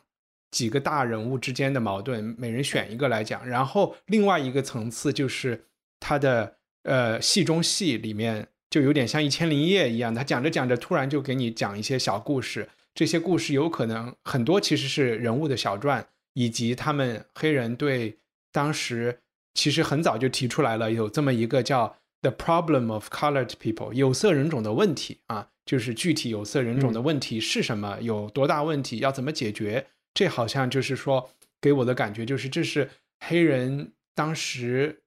[0.51, 3.47] 几个大人物之间的矛盾，每人选一个来讲。
[3.47, 5.65] 然后另外一个层次就是
[5.99, 12.67] 他的呃戏中戏里面，就有点像《一千零一夜》一样，他讲着讲着突然就给你讲一些小故事。
[12.93, 18.17] 这些故事有可能很多其实是人物的小传，以及他们黑人对
[18.51, 19.21] 当时
[19.53, 29.88] 其实很早就提出来了有这么一个叫 the problem of colored people 有色人种的问题啊，就是具体有色人种的问题是什么，有多大问题，要怎么解决？
[30.13, 31.29] 这好像就是说
[31.61, 32.89] 给我的感觉就是这是
[33.21, 35.03] 黑人当时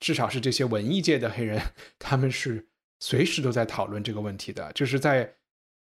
[0.00, 1.60] 至少是这些文艺界的黑人，
[1.98, 2.68] 他们是
[3.02, 5.34] 随时都在讨论这个问题的，就是在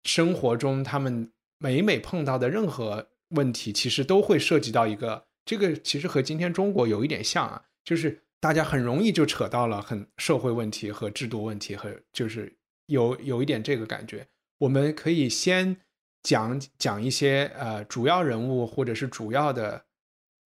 [0.03, 1.31] 生活中他们。
[1.57, 12.53] 每每碰到的任何问题，其实都会涉及到一个，这个其实和今天中国有一点像啊，就是大家很容易就扯到了很社会问题和制度问题，和就是
[12.87, 14.27] 有有一点这个感觉。
[14.57, 15.77] 我们可以先
[16.23, 19.85] 讲讲一些呃主要人物或者是主要的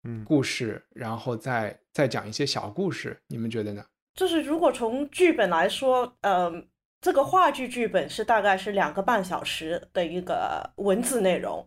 [0.03, 3.83] 嗯故事，然后再再讲一些小故事，你们觉得呢？
[4.19, 6.67] 就是如果从剧本来说，嗯。
[7.01, 11.65] 这个话剧剧本是大概是两个半小时的一个文字内容，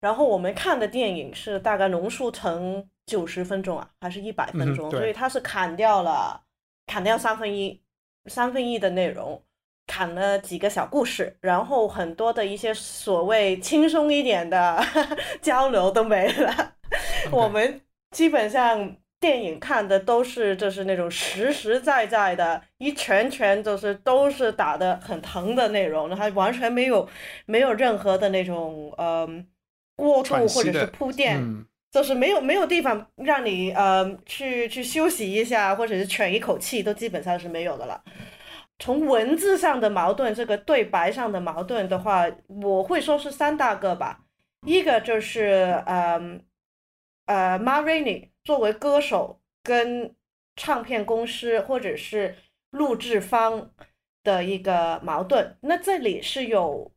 [0.00, 4.88] 然后我们看的电影是大概浓缩成九十分钟啊，还是一百分钟？
[4.88, 6.40] 所以它是砍掉了，
[6.86, 7.82] 砍掉三分一，
[8.26, 9.42] 三分一的内容，
[9.84, 14.80] 砍了几个小故事，然后很多的一些所谓轻松一点的
[15.42, 16.74] 交流都没了，
[17.32, 17.80] 我们
[18.12, 18.96] 基本上。
[19.20, 27.08] 电影看的都是就是那种实实在在的，一拳拳就是都是打的很疼的内容，还完全没有
[27.46, 29.28] 没有任何的那种呃
[29.96, 31.42] 过渡或者是铺垫，
[31.90, 38.00] 就是没有没有地方让你呃去去休息一下或者是喘一口气，都基本上是没有的了。
[38.78, 44.20] 从文字上的矛盾，这个对白上的矛盾的话，我会说是三大个吧，
[44.64, 46.20] 一个就是呃
[47.26, 50.16] 呃 m a r i n i 作为歌手跟
[50.56, 52.34] 唱片公司或者是
[52.70, 53.74] 录制方
[54.22, 56.90] 的一个矛盾，那这里是有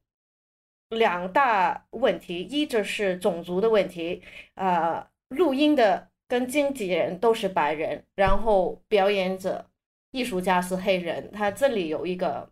[0.88, 4.24] 两大问题，一就是种族的问题，
[4.56, 9.70] 呃，录音的跟经纪人都是白人，然后表演者、
[10.12, 12.50] 艺术家是黑人，他这里有一个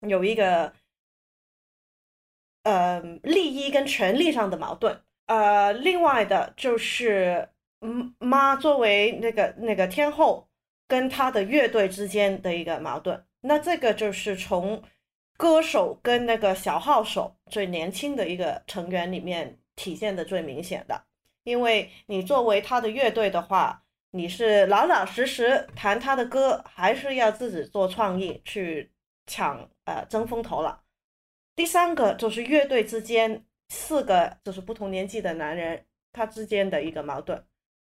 [0.00, 0.72] 有一个
[2.64, 7.48] 呃利益跟权利上的矛盾，呃，另外的就是。
[7.86, 10.48] 嗯妈作为那个那个天后，
[10.88, 14.82] 跟她的乐队之间的一个矛盾，那这个就是从
[15.36, 21.04] 歌手跟那个小号手最年轻的一个成员里面体现的最明显的。
[21.42, 28.90] 因为你作为他的乐队的话，你是老老实实弹他的歌，还是要自己做创意去
[29.26, 30.80] 抢呃争风头了？
[31.54, 37.44] 第三个就是乐队之间四个就是不同年纪的男人，他之间的一个矛盾。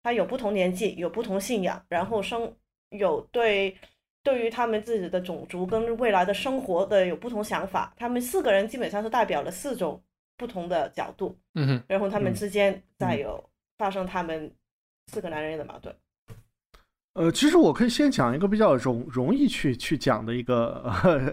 [0.02, 2.50] 他有不同年纪，有不同信仰，然后生
[2.90, 3.76] 有对
[4.22, 7.92] 对于他们自己的种族跟未来的生活的有不同想法。
[7.96, 10.02] 他们四个人基本上是代表了四种
[10.36, 13.42] 不同的角度，嗯哼，然后他们之间再有
[13.76, 14.50] 发生他们
[15.08, 15.94] 四个男人的矛盾。
[17.14, 20.84] 呃，其实我可以先讲一个比较容容易去去讲的一个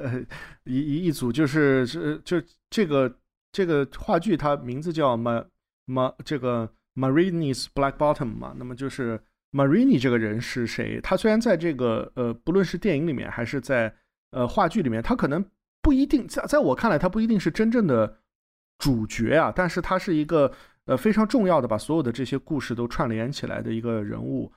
[0.65, 3.15] 一一一组，就是是就这个
[3.51, 5.45] 这个话剧，它名字叫马
[5.86, 6.69] 马这个。
[6.96, 9.20] Marini's Black Bottom 嘛，那么就是
[9.52, 11.00] Marini 这个人是谁？
[11.02, 13.94] 他虽然在这个呃，不论是电影里面还是在
[14.32, 15.44] 呃话剧里面，他可能
[15.82, 18.18] 不一定在在我看来，他不一定是真正的
[18.78, 20.52] 主角啊，但是他是一个
[20.86, 24.52] 呃非常重要的把所有的这些故事都串联起来的一个人物。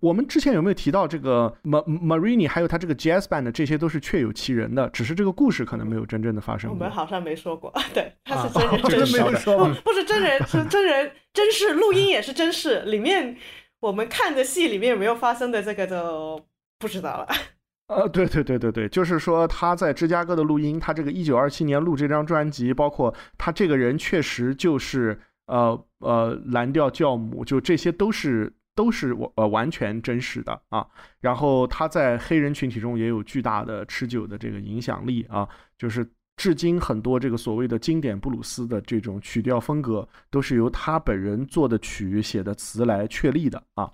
[0.00, 6.70] 我们之前有没有提到这个 Ma Marini，还有他这个 Jazz Band，这些都是确有其人的，只是这个故事可能没有真正的发生。
[6.70, 12.80] 我们好像没说过，对，他是真人真事，不不是真人，是真人真事，录音也是真事。
[12.86, 13.36] 里面
[13.80, 16.40] 我们看的戏里面有没有发生的这个就
[16.78, 17.28] 不知道了。
[17.88, 28.50] 呃，对对对对对，就是说他在芝加哥的录音，他这个一九二七年录这张专辑，包括他这个人确实就是呃呃蓝调教母，就这些都是。
[28.74, 30.86] 都是我呃完全真实的啊，
[31.20, 35.48] 然后他在黑人群体中也有巨大的持久的这个影响力啊，
[35.78, 36.06] 就是
[36.36, 43.90] 至今很多这个所谓的经典布鲁斯的这种曲调风格，都是由他本人做的曲写的词来确立的啊。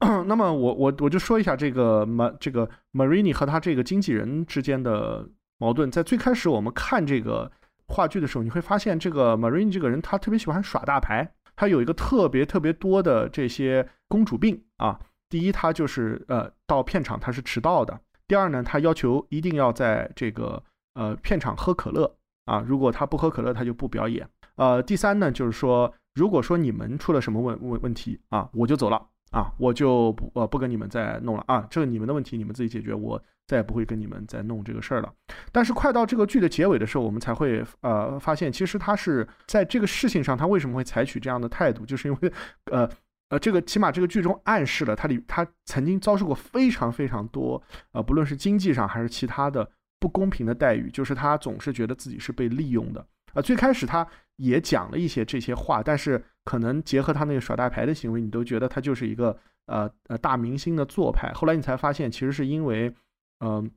[0.26, 5.90] 那么我我我就说一下这个马这个 Marini 和他这个经纪人之间的矛盾。
[5.90, 7.50] 在最开始我们看这个
[7.88, 14.98] 话剧的时候，你会发现这个 Marini 这个人他特别喜欢耍大牌，他有一个特别特别多的这些公主病啊。
[15.28, 17.94] 第一，他就是呃到片场他是迟到的；
[18.26, 20.62] 第二呢，他要求一定要在这个
[20.94, 22.12] 呃片场喝可乐
[22.46, 24.28] 啊，如果他不喝可乐，他就不表演。
[24.56, 29.06] 呃，第三呢，就是说如果说你们出了什么问问问题啊，我就走了。
[29.30, 35.12] 啊，我就不呃不跟你们再弄了啊，这个你们的问题你们自己解决，我再也不会跟你们再弄这个事儿了。
[35.52, 42.32] 但是快到这个剧的结尾的时候，我们才会呃发现，其实他是在这个事情上，他为什么会采取这样的态度，就是因为
[42.72, 42.88] 呃
[43.28, 47.62] 呃这个起码这个剧中暗示了他里他曾经遭受过非常非常多
[47.92, 49.70] 呃不论是经济上还是其他的
[50.00, 53.42] 不公平的待遇，就是他总是觉得自己是被利用的啊。
[53.42, 54.06] 最开始他
[54.36, 56.24] 也讲了一些这些话，但是。
[56.48, 61.30] 可能结合他那个耍大牌的行为，你都觉得他就是一个呃呃大明星的做派。
[61.34, 62.90] 后来你才发现，其实是因为，
[63.40, 63.70] 嗯，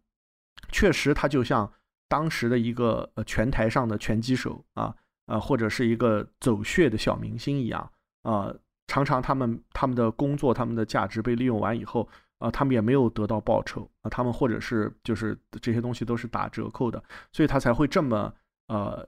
[0.72, 1.70] 确实他就像
[2.08, 4.96] 当时的一个呃拳台上的拳击手啊，
[5.26, 7.92] 呃或者是一个走穴的小明星一样
[8.22, 8.56] 啊。
[8.92, 12.08] 常常他们他们的工作、他们的价值被利用完以后
[12.40, 18.34] 啊，他们也没有得到报酬啊，他们或者是就是这些东西都是打折扣的，所以他才会这么
[18.68, 19.08] 呃。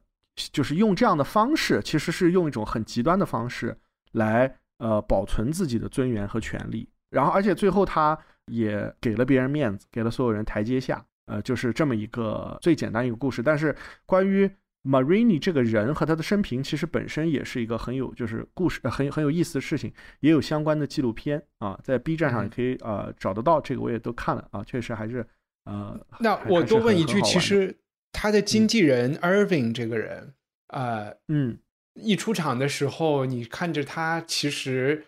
[0.51, 3.77] 就是用这样的方式，其实是用一种很极端的方式
[4.13, 6.89] 来呃保存自己的尊严和权利。
[7.11, 8.17] 然后，而且最后他
[8.47, 11.05] 也给了别人面子，给了所有人台阶下。
[11.27, 13.43] 呃，就是这么一个最简单一个故事。
[13.43, 13.75] 但是
[14.07, 14.49] 关于
[14.83, 23.59] Marini 这个人和他的生平，其实本身也是一个很有就是故事很很有意思的事情，也有相关的纪录片啊，在 B 站上也可以呃找得到。
[23.61, 25.25] 这个我也都看了啊，确实还是
[25.65, 25.99] 呃。
[26.19, 27.77] 那我多问一句，其实。
[28.15, 30.35] 他的经纪人 Irving 这个人，
[30.67, 31.57] 呃，嗯，
[31.95, 35.07] 一出场的时候，你看着他，其实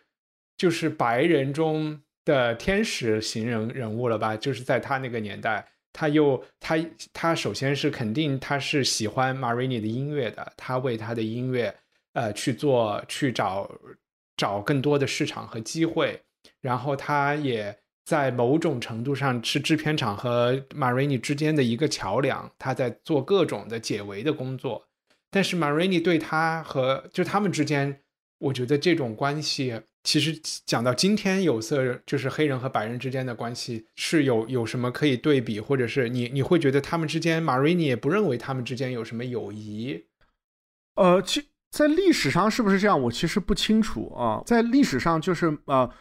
[0.58, 4.36] 就是白人中的天使型人人物了吧？
[4.36, 6.76] 就是在他那个年代，他又他
[7.14, 11.74] 他首先是肯定他是喜欢 Marini 的音乐的，他为他的音乐
[12.14, 13.72] 呃去做去找
[14.36, 16.22] 找更多的市场和机会，
[16.60, 17.80] 然后他也。
[18.06, 24.88] 在某种程度上是制片厂和 Marini 之间的一个桥梁，他在做各种的解围的工作。
[25.32, 28.04] 但是 Marini 对他和就他们之间，
[28.38, 40.06] 我觉得这种关系其实讲到今天有色就是黑人和白人之间的关系是有有什么可以对比，或者是你你会觉得他们之间 Marini 也不认为他们之间有什么友谊？
[40.96, 43.02] 呃，其在历史上是不是这样？
[43.02, 44.42] 我其实不清楚啊。
[44.46, 45.92] 在历史上就是呃。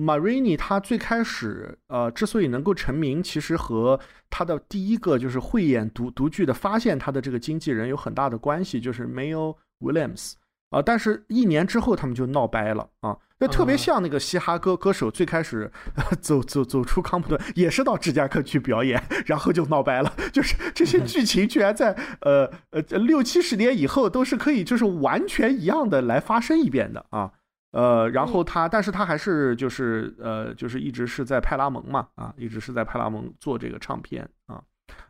[0.00, 3.98] Marini 他最开始呃之所以能够成名，其实和
[4.30, 10.34] 他的第一个就是慧眼独独具的发现他的这个经纪人有很大的关系，就是 Mayo Williams
[10.70, 10.80] 啊。
[10.80, 15.70] 但是，一年之后他们就闹掰了啊，就特别像那个嘻哈歌歌手最开始
[16.20, 20.12] 走走走出康普顿，也是到芝加哥去表演，然后就闹掰了。
[20.32, 27.30] 就是这些剧情居然在呃呃六七十年以后都是可以就是完全一样的来发生一遍的啊。
[27.70, 34.62] 呃，然后他，但是他还是就是呃，就是一直是在派拉蒙嘛，啊，一直是在派拉蒙做这个唱片啊，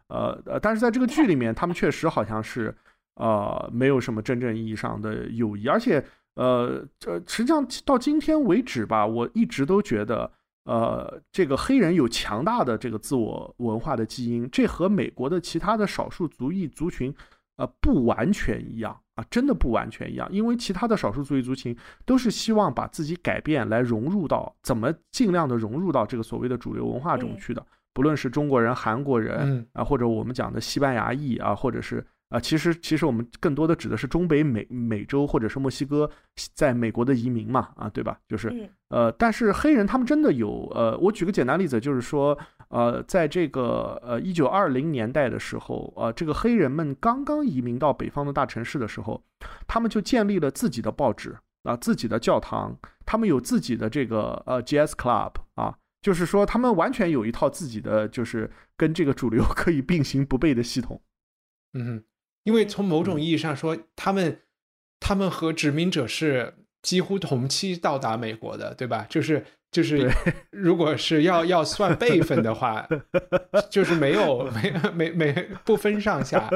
[0.08, 2.76] 呃呃，但是在这个剧里面，他们确实好像是
[3.14, 6.04] 呃，没有什么真正意义上的友谊，而且
[6.38, 10.30] 呃，这实际上到今天为止吧，我一直都觉得，
[10.64, 17.14] 呃，这个黑人有强大的这个自我文化的基因，这和美国的其他的少数族裔族群。
[17.60, 21.76] 呃，不完全一样啊，真的不完全一样，因为其他的少数族裔族群
[22.06, 32.06] 都是希望把自己改变来融入到怎么尽量的融入到这个所谓的主流文化中去的，不论是中国人、韩国人啊，或者我们讲的西班牙裔啊，或者是。
[32.30, 36.10] 啊，其实其实我们更多的指的是中北美美洲或者是墨西哥
[36.54, 38.20] 在美国的移民嘛，啊，对吧？
[38.28, 49.22] 就是呃，但是黑人他们真的有呃，我举个简单例子，就是说呃，在这个呃一九二零年代的时候，呃，这个黑人们刚刚移民到北方的大城市的时候，
[49.66, 52.76] 他们就建立了自己的报纸啊，自己的教堂，
[53.06, 61.00] 他们有自己的这个呃 jazz club 啊，就是说他们完全有一套自己的就是跟这个主流 可以并行不悖的系统，
[61.72, 62.04] 嗯。
[62.48, 64.40] 因为从某种意义上说，他们
[64.98, 69.06] 他们和殖民者是几乎同期到达美国的，对吧？
[69.10, 70.10] 就是就是，
[70.50, 72.88] 如果是要 要算辈分的话，
[73.68, 75.32] 就是没有没没没
[75.62, 76.48] 不分上下。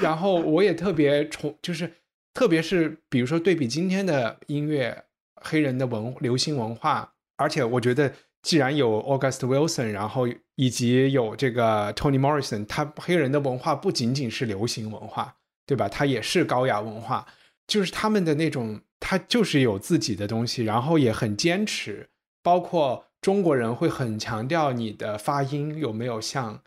[0.00, 1.92] 然后我也特别崇，就是
[2.32, 5.04] 特别是比如说对比今天的音乐，
[5.42, 8.10] 黑人的文流行文化，而且我觉得。
[8.46, 15.34] 既然有 August Wilson，然后以及有这个 Tony Morrison，他黑人的文化不仅仅是流行文化，
[15.66, 15.88] 对吧？
[15.88, 17.26] 他也是高雅文化，
[17.66, 22.08] 就是他们的那种，他就是有自己的东西，然后也很坚持
[22.40, 26.62] 包括中国人会很强调你的发音有没有像，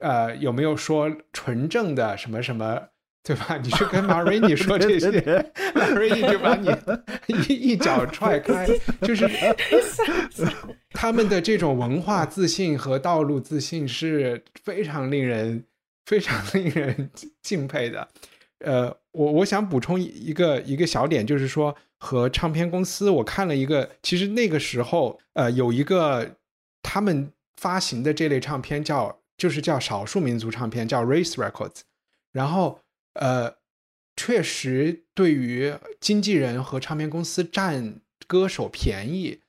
[0.00, 2.90] 呃，有没有说纯正的什么什么。
[3.26, 3.56] 对吧？
[3.56, 5.10] 你去跟 Marini 说这些，
[5.74, 6.68] Marini 就把你
[7.48, 8.66] 一一脚踹开。
[9.00, 9.26] 就是
[10.92, 15.64] 他们的这种文化自信和道路自信是非常令人、
[16.04, 17.10] 非常令人
[17.40, 18.06] 敬佩的。
[18.58, 26.36] 呃，我我想补充一个一个小点，就是说和唱片公司，我看了一个，其实那个时候，呃，有一个
[26.82, 31.80] 他们发行的这类唱片叫，就是叫少数民族唱片，叫 Race Records，
[32.30, 32.80] 然后。
[33.14, 33.56] 呃，
[34.16, 39.40] 确实，对于经纪人和唱片公司占歌手便宜，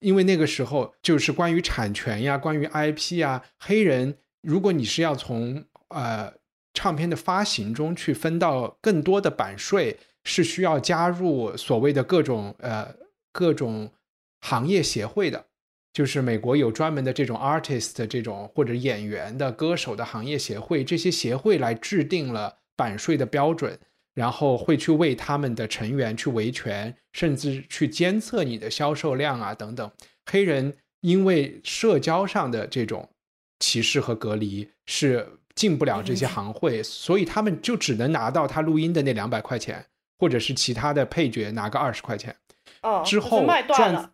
[0.00, 6.34] 因为那个时候就是关于产权呀，关于 IP 呀，黑人，如果你是要从呃
[6.74, 12.94] 唱片的发行中去分到更多的版税，是需要加入所谓的各种呃
[13.32, 13.92] 各种
[14.40, 15.46] 行业协会的，
[15.92, 22.61] 就是美国有专门的这种 artist 这种或者演员的歌手的行业协会，这些协会来制定了。
[22.82, 23.78] 版税的标准，
[24.12, 29.88] 然后会去为他们的成员去维权，甚至去监测你的销售量啊等等。
[30.26, 33.08] 黑人因为社交上的这种
[33.60, 35.24] 歧视和隔离是
[35.54, 39.86] 进不了这些行会，所以他们就只能拿到他录音的那两百块钱，
[40.18, 42.34] 或者是其他的配角拿个二十块钱。
[42.82, 44.10] 哦，之后赚，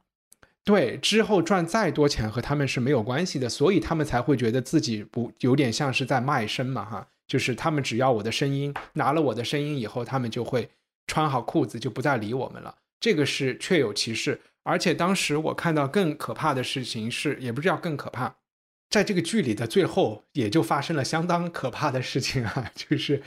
[0.62, 7.08] 对，之后赚再多钱和他们是没有关系的，所以他们才会觉得自己不有点像是在卖身嘛，哈。
[7.28, 10.70] 就是他们只要我的声音，拿了我的声音以后，他们就会
[11.06, 12.74] 穿好裤子，就不再理我们了。
[12.98, 14.40] 这个是确有其事。
[14.64, 18.36] 而且当时我看到更可怕的事情是，也不知道更可怕，
[18.90, 22.70] 在这个剧里的最后，也就发生了相当可怕的事情啊。
[22.74, 23.22] 就是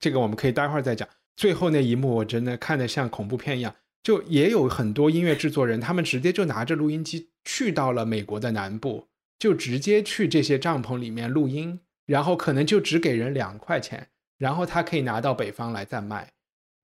[0.00, 1.08] 这个我们可以待会儿再讲。
[1.36, 3.74] 最后那一幕，我真的看得像恐怖片一样。
[4.02, 11.80] 就也有很多音乐制作人，他们直接就拿着录音机去到了美国的南部，就直接去这些帐篷里面录音。
[12.06, 16.32] 然后可能就只给人两块钱，然后他可以拿到北方来再卖。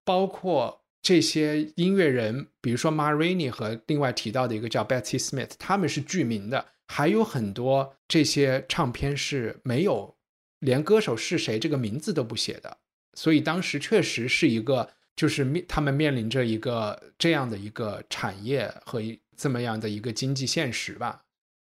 [0.04, 6.64] 包括这些音乐人，比如说 Marini 和另外提到的一个叫 Betty Smith，他们是剧名的。
[6.86, 10.16] 还有很多这些唱片是没有
[10.60, 12.78] 连歌手是谁这个名字都不写的。
[13.12, 19.02] 所以当时确实是一个，就是面他们面临着一个这样的一个产业和
[19.36, 21.22] 这么样的一个经济现实吧。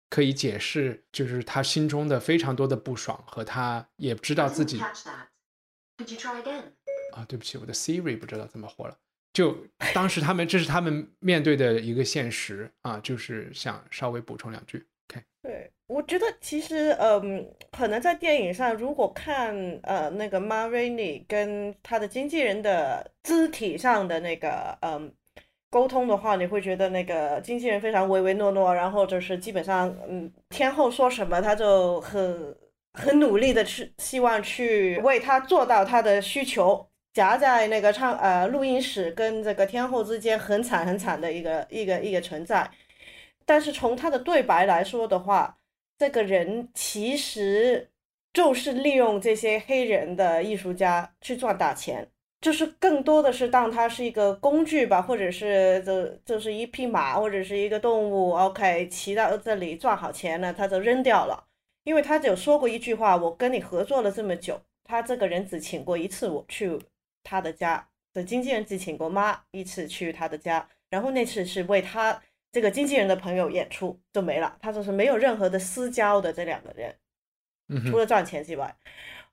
[0.10, 4.80] 可以解释，就是他心中的非常多的不爽，和他也知道自己。
[4.80, 4.92] 啊，
[7.28, 8.98] 对不起，我的 Siri 不知道怎么活了。
[9.34, 9.58] 就
[9.94, 14.86] 当时他们，这是他们面对的一个现实啊，就是想稍微补充两句。
[15.10, 19.54] OK，对我觉得其实，嗯，可能在电影上，如果看
[19.84, 25.14] 呃那个 Marini 跟他的经纪人的肢体上的那个，嗯。
[25.76, 32.56] 沟通的话，你会觉得那个经纪人非常唯唯诺诺，然后就是基本上，嗯，天后说什么他就很
[32.94, 42.72] 很努力的去希望去为他做到他的需求，夹在那个唱呃录音室跟这个天后之间很惨很惨的一个一个一个存在。
[43.46, 45.58] 但是从他的对白来说的话，
[45.98, 47.90] 这个人其实
[48.32, 52.08] 就是利用这些黑人的艺术家去赚大钱。
[52.46, 61.44] 就是更多的是当它是一个工具吧，或者是就就是一匹马或者是一个动物，OK，骑到这里赚好钱了，他就扔掉了。
[61.86, 66.80] 因为他有说过一句话：“我跟你合作了这么久，他这个人只请过一次我去
[67.24, 72.22] 他的家，的经纪人只请过妈一次去他的家，然后那次是为他
[72.52, 76.96] 这个经纪人的朋友演出就没了，他就是没有任何的私交的这两个人，
[77.90, 78.76] 除了赚钱之外，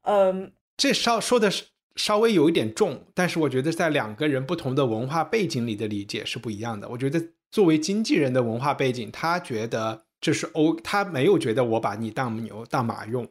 [0.01, 1.67] 嗯，这稍说的是。
[1.97, 6.89] 稍微有一点重，但是我觉得在两个人不同的文化背景里的理解是不一样的。
[6.89, 13.29] 我觉得作为经纪人的文化背景，他觉得这是 O，他没有觉得我把你当牛当马用。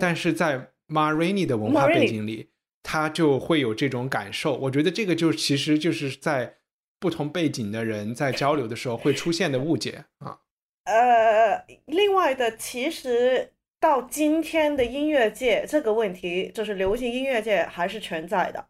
[0.00, 2.50] 但是在 Marini 的文化背景里，
[2.82, 4.56] 他就会有这种感受。
[4.56, 6.56] 我觉得这个就其实就是在
[7.00, 10.38] 不同背景的人在交流的时候会出现的误解啊。
[10.84, 13.52] 呃，另外的其实。
[13.86, 18.66] 到今天的音乐界，这个问题就是流行音乐界还是存在的，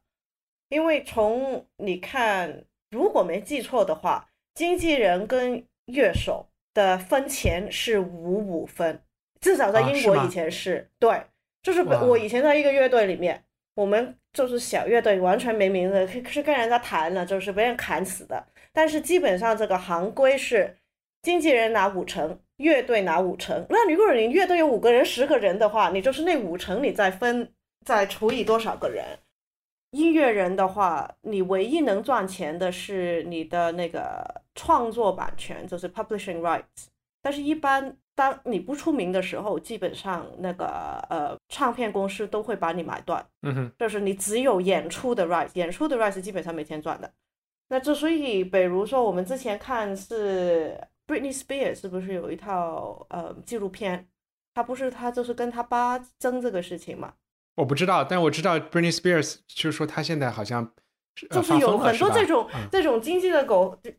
[0.69, 9.01] 因为从你看，如果没记错的话，经纪人跟乐手的分钱是五五分，
[9.41, 11.23] 至少在英国以前是对，
[11.63, 13.43] 就是我以前在一个乐队里面，
[13.75, 20.77] 我们就是小乐队，完全没名字，是跟人家谈了，就是被人砍死的，但是基本上这个行规是
[21.23, 22.39] 经纪人拿五成。
[22.57, 27.53] 乐队拿五成，那如果你乐队有五个人、十个人的话，你就是那五成，你再分
[27.85, 29.05] 再除以多少个人？
[29.93, 36.89] 音乐人的话，你唯一能赚钱的是你的那个创作版权，就是 publishing rights，
[37.23, 40.67] 但是，一般当你不出名的时候，基本上那个
[41.09, 43.25] 呃唱片公司都会把你买断。
[43.43, 47.11] 嗯哼，就是你只有演出的 rights，演出的 rights 基本上没钱赚的。
[47.69, 54.09] 那之所以，比如说我们之前看是 Britney Spears 是不是有一套呃纪录片？
[54.55, 57.13] 他不是他就是跟他爸争这个事情嘛？
[57.57, 60.73] 我不知道，但我知道 Britney Spears 就是说他现在好像
[61.31, 63.91] 就是有很多这种嗯这种经济的狗，就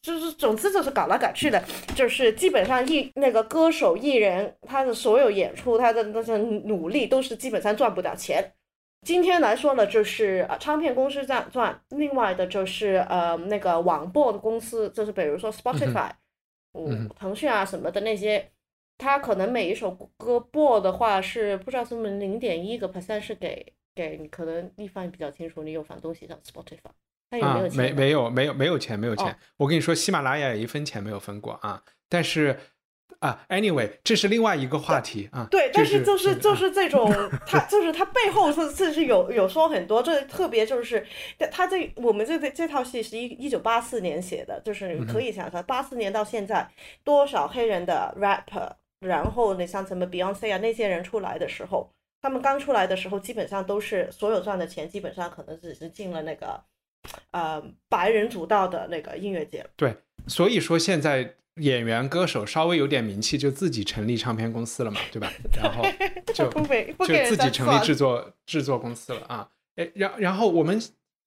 [0.00, 1.62] 就是总之就是搞来搞去的，
[1.94, 8.52] 就是基本上艺那个歌手艺人他的所有演出，他的那些努力都是基本上赚不了钱。
[9.06, 16.16] 今天来说呢，就是呃唱片公司赚赚，另外的就是呃那个网播的公司，就是比如说 Spotify，嗯，
[17.18, 18.50] 腾讯啊什么的那些。
[18.98, 26.78] 他可能每一首歌播的话是不知道是不是零点一个 percent 是给给你，可能立方比较清楚，你有反东西上 Spotify，
[27.30, 27.82] 他有没有钱、啊？
[27.82, 29.26] 没没有没有没有钱没有钱。
[29.26, 31.82] 哦、我跟你说，喜马拉雅也一分钱没有分过啊。
[32.08, 32.58] 但是
[33.20, 35.46] 啊，anyway，这是另外一个话题啊。
[35.50, 37.10] 对，但是就是就是这种，
[37.46, 41.06] 他就是他背后是是是有有说很多，这特别就是
[41.50, 46.68] 他这我们这这套戏是一一九八四年写的，就是你可以想象八四年到现在
[47.04, 48.70] 多少黑人的 rapper。
[48.98, 51.92] 然后你像什么 Beyonce 啊那些人出来的时候，
[52.22, 56.58] 他们刚出来的时候，基本上都是所有赚的钱，基本上可能只是进了那个，
[57.30, 59.64] 呃，白人主导的那个音乐节。
[59.76, 59.94] 对，
[60.26, 65.32] 所以说现在演员歌手稍微有点名气，就自己成立唱片公司了嘛， 对吧？
[65.56, 65.84] 然后
[66.34, 66.50] 就
[67.06, 69.48] 就自己成立制作制作公司了啊。
[69.76, 70.80] 哎，然然后我们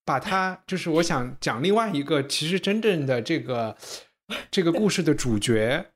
[0.05, 3.75] 把它就是我想讲另外一个，其实真正的这个
[4.49, 5.87] 这个故事的主角。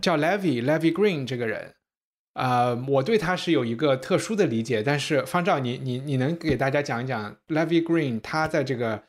[0.00, 1.74] 叫 Levy Levy Green 这个人，
[2.32, 9.02] 呃，我对他是有一个特殊的理解，但是方照你你你能给大家讲一讲 Levy Green 他在这个，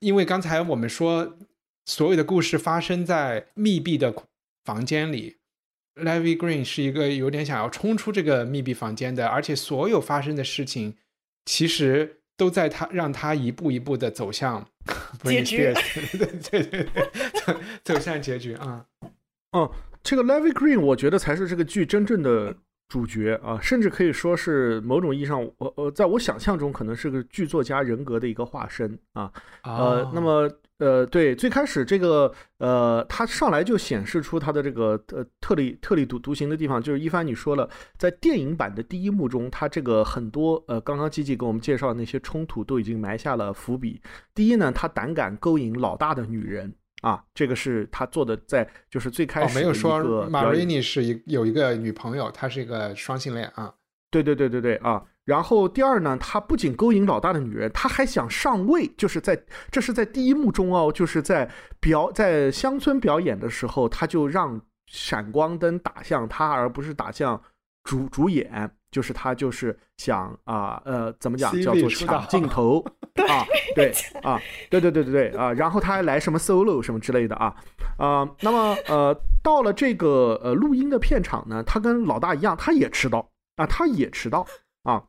[0.00, 1.36] 因为刚才我们说
[1.84, 4.14] 所有的故事发生在密闭的
[4.64, 5.36] 房间里
[5.96, 10.96] ，Levy Green 是一个有点想要冲出这个密闭房间的，而且所有发生的事情
[11.44, 14.66] 其实都在他让他一步一步的 走向
[15.24, 15.74] 结局，
[16.18, 17.10] 对对对对，
[17.44, 17.54] 走
[17.84, 18.86] 走向结局啊，
[19.52, 19.70] 嗯。
[20.04, 22.52] 这个 Levy Green，我觉得才是这个剧真正的
[22.88, 29.32] 主角啊，甚至可以说是某种意义上，我呃，在我想象中可能是个剧作家人格的一个化身啊。
[29.62, 30.50] 呃，那么
[30.82, 44.02] 呃，对，最开始这个呃，他上来就显示出他的这个呃特立特立独独行的地方，就是一帆你说了，在电影版的第一幕中，他这个很多呃，刚刚吉吉给我们介绍的那些冲突都已经埋下了伏笔。
[44.34, 46.74] 第一呢，他胆敢勾引老大的女人。
[47.02, 53.74] 啊，这个是他做的，在就是最开始哦没有说 Marini 是一有一个女朋友，他是一个双性恋啊。
[54.08, 55.02] 对对对对对啊。
[55.24, 61.50] 然后第二呢，他不仅勾引老大的女人，他还想上位，就是在这是在第一幕中哦，就是在
[61.80, 67.40] 表在乡村表演的时候，他就让闪光灯打向他，而不是打向
[67.84, 68.70] 主主演。
[68.92, 72.78] 就是他就是想啊呃怎么讲叫做抢镜头
[73.26, 73.90] 啊 对
[74.22, 77.56] 啊对 对对对对啊然后他还来什么 solo 什么之类的啊
[77.96, 84.46] 啊那么呃到了这个呃录音的片场呢，他跟老大一样，他也迟到啊他也迟到
[84.82, 85.02] 啊。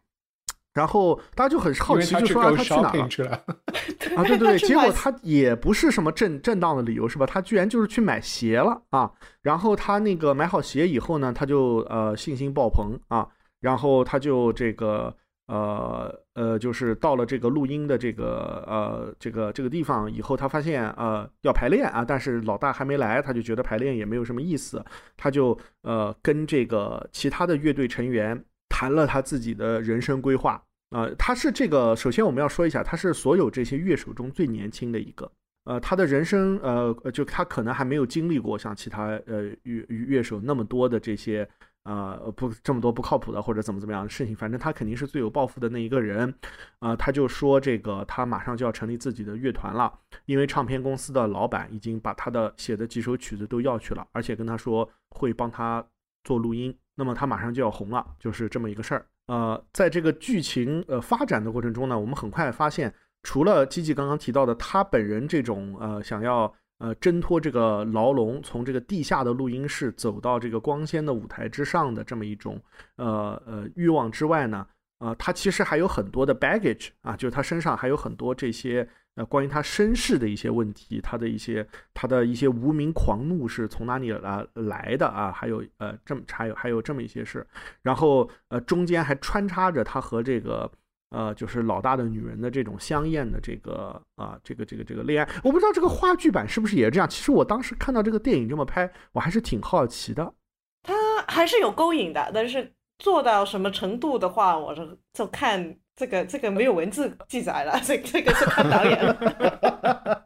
[0.74, 2.99] 然后大家就很好奇，就说他去哪了？
[4.17, 7.26] 啊，对对对， 结果他也不是什么正正当的理由，是吧？
[7.26, 9.11] 他居然就是去买鞋了啊！
[9.41, 13.28] 然后他那个买好鞋以后呢，他就呃信心爆棚啊！
[13.61, 15.15] 然后他就这个
[15.47, 24.84] 呃呃，就是到了这个录音的这个呃这个这个地方以后，他发现呃要排练啊，但是老大还没来，他就觉得排练也没有什么意思，
[25.15, 28.43] 他就呃跟这个其他的乐队成员
[28.74, 30.53] 谈了他自己的人生规划
[30.89, 31.15] 啊、呃。
[31.15, 35.32] 他是这个，首先我们要说一下，他是所有这些乐手中最年轻的一个。
[35.65, 41.47] 呃，他的人生呃就他可能还没有经历过像其他呃乐乐手那么多的这些。
[41.84, 46.34] 啊、不这么多不靠谱的或者怎么怎么样的事情，反正他肯定是最有抱负的那一个人，
[46.80, 49.91] 啊、呃，他就说这个他马上就要成立自己的乐团了，
[50.26, 55.86] 因为唱片公司的老板已经把他的写的几首曲子都要去了，而且跟他说会帮他
[56.24, 59.05] 做录音，那么他马上就要红了，就是这么一个事儿。
[59.27, 66.53] 呃，在这个剧情呃发展的过程中呢，我们很快发现，除了基基刚刚提到的他本人这种呃想要。
[66.79, 72.61] 呃，挣脱这个牢笼，从这个地下的录音室走到这个光鲜的舞台之上的这么一种
[72.97, 74.67] 呃呃欲望之外呢，
[74.99, 78.85] 呃，他其实还有很多的 baggage 啊，就是他身上还有很多这些
[79.16, 85.32] 呃关于他身世的一些问题，他的一些他的一些无名狂怒是从哪里来来的啊？
[85.32, 87.45] 还有呃这么还有还有这么一些事，
[87.82, 90.72] 然后呃中间还穿插着他和这个
[91.09, 95.32] 呃，就是老大的女人的这种香艳的这个啊，这个这个这个恋爱。
[95.43, 97.07] 我不知道这个话剧版是不是也这样。
[97.07, 100.34] 其实我当时看到这个电影这么拍，我还是挺好奇的。
[100.82, 100.93] 他
[101.28, 110.23] 还是有勾引的，但是做到什么程度的话，我就就看这个这个没有文字记载了，这这个是看导演了。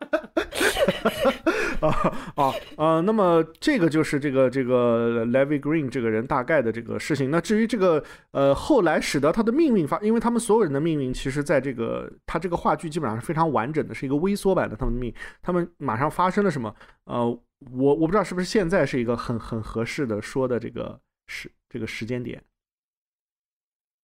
[1.79, 1.89] 啊
[2.35, 3.01] 啊啊！
[3.01, 7.29] 那么这个就是这个这个 Levy Green 这个人大概的这个事情。
[7.29, 15.13] 那至于这个呃后来使得他的命运发，因为他们所有人的命运其实在这个他这个话剧基本上是非常完整的，是一个微缩版的他们的命。
[15.41, 16.73] 他们马上发生了什么？
[17.05, 17.23] 呃，
[17.71, 22.41] 我我不知道是不是现在是一个很很合适的说的这个时这个时间点。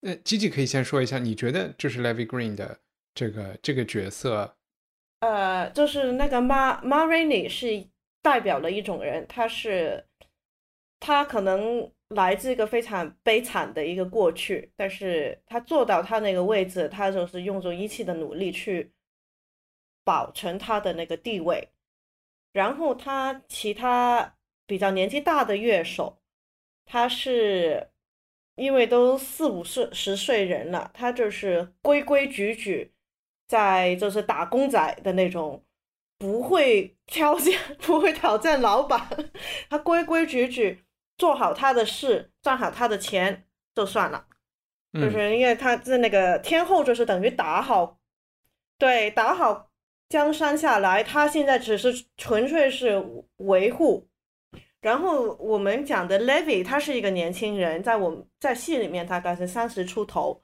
[0.05, 2.77] 那吉吉可以先说一下，你觉得就是 Levy Green 的
[3.15, 4.57] 这个这个角色？
[5.21, 7.87] 呃，就是那个 Ma Ma Rainey 是
[8.21, 10.05] 代表了一种人，他是
[10.99, 18.91] 他可能来自一个非常悲惨的一个过去，但是他做到他那个位置，他就是用着一切的努力去
[20.03, 21.69] 保存他的那个地位。
[22.51, 24.35] 然后他其他
[24.67, 26.21] 比较年纪大的乐手，
[26.85, 27.89] 他是
[28.55, 32.91] 因为都四五岁十岁人了，他就是规规矩矩。
[33.45, 35.63] 在就是打工仔的那种，
[36.17, 39.07] 不会挑战， 不会挑战老板，
[39.69, 40.83] 他规规矩矩
[41.17, 43.45] 做好他的事，赚好他的钱
[43.75, 44.25] 就算了。
[44.93, 47.99] 就是因为他在那个天后，就是等于打好，
[48.79, 49.69] 对，打好
[50.09, 53.03] 江山下来，他现在只是纯粹是
[53.37, 54.07] 维护。
[54.83, 60.43] 然后我们讲的 Levy，他是一个年轻人，在我们在戏里面大概是三十出头。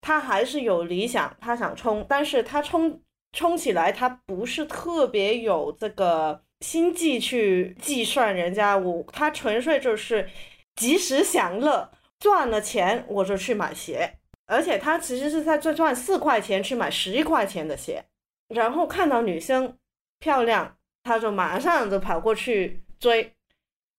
[0.00, 3.00] 他还是有理想，他想冲，但是他冲
[3.32, 10.28] 冲起来，他不是特别有这个心计去计算人家，我他纯粹就是
[10.76, 18.04] 及时享乐，赚了钱我就去买鞋，而且他其实是在赚赚四块钱去买十一块钱的鞋，
[18.48, 19.76] 然后看到女生
[20.20, 23.34] 漂亮，他就马上就跑过去追，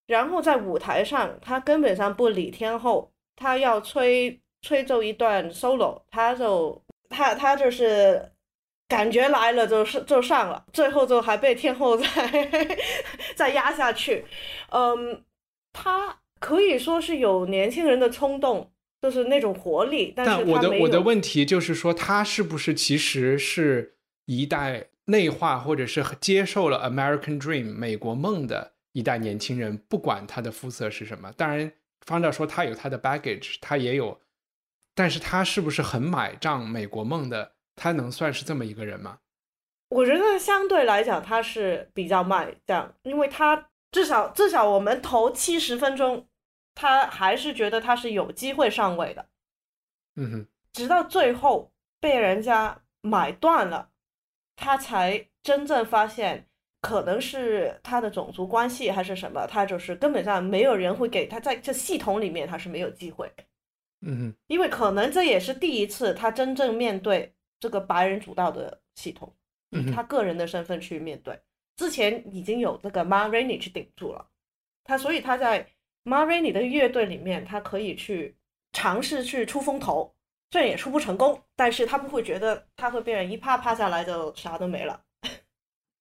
[0.10, 4.42] 然后在舞台上他根本上不理天后，他要吹。
[4.62, 8.30] 吹奏一段 solo，他就他他就是
[8.90, 12.78] 感觉来了就是就上了，最后就还被天后 再
[13.38, 14.26] 再压下去。
[14.72, 15.24] 嗯，
[15.72, 18.70] 他可以说是有年轻人的冲动，
[19.02, 20.12] 就是那种活力。
[20.14, 23.96] 但是我的我的问题就是说，他是不是其实是
[24.26, 29.78] 一代内化或者是接受了 American Dream 美国梦的一代年轻人？
[29.78, 31.72] 不管他的肤色是什么，当然
[32.02, 34.20] 方照说他有他的 baggage，他也有。
[34.96, 37.54] 但是他是不是很买账美国梦的？
[37.76, 39.20] 他能算是这么一个人吗？
[39.90, 46.28] 我觉得相对来讲他是比较卖账，因为他至少至少我们头七十分钟，
[46.76, 49.30] 他还是觉得他是有机会上位的。
[50.18, 51.72] 嗯哼，直到最后
[52.02, 53.92] 被人家买断了，
[54.58, 56.49] 他才真正发现
[56.82, 63.32] 可能是他的种族关系还是什么，他就是根本上没有人会给他在这系统里面他是没有机会。
[64.02, 69.36] 嗯，因为可能这也是第一次他真正面对这个白人主导的系统，
[69.72, 71.38] 以他个人的身份去面对。
[71.76, 74.26] 之前已经有这个 Ma Rainey 去顶住了
[74.86, 75.68] 他，所以他在
[76.06, 78.38] Ma Rainey 的乐队里面，他可以去
[78.72, 80.16] 尝试去出风头，
[80.52, 85.02] 虽然也出不成功，但是他不会觉得他会被人一趴趴下来就啥都没了。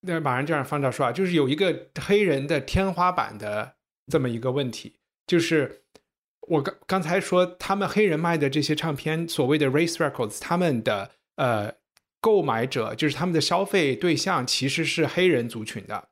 [0.01, 3.75] 那马上这样放照说啊，就是有一个黑人的天花板的
[4.11, 4.97] 这么一个问题，
[5.27, 5.83] 就是。
[6.51, 11.71] 我刚刚才说，他们黑人卖的这些唱片，所谓的 race records，他们的呃
[12.23, 16.09] 购买者就是他们的消费对象，其实是黑人族群的，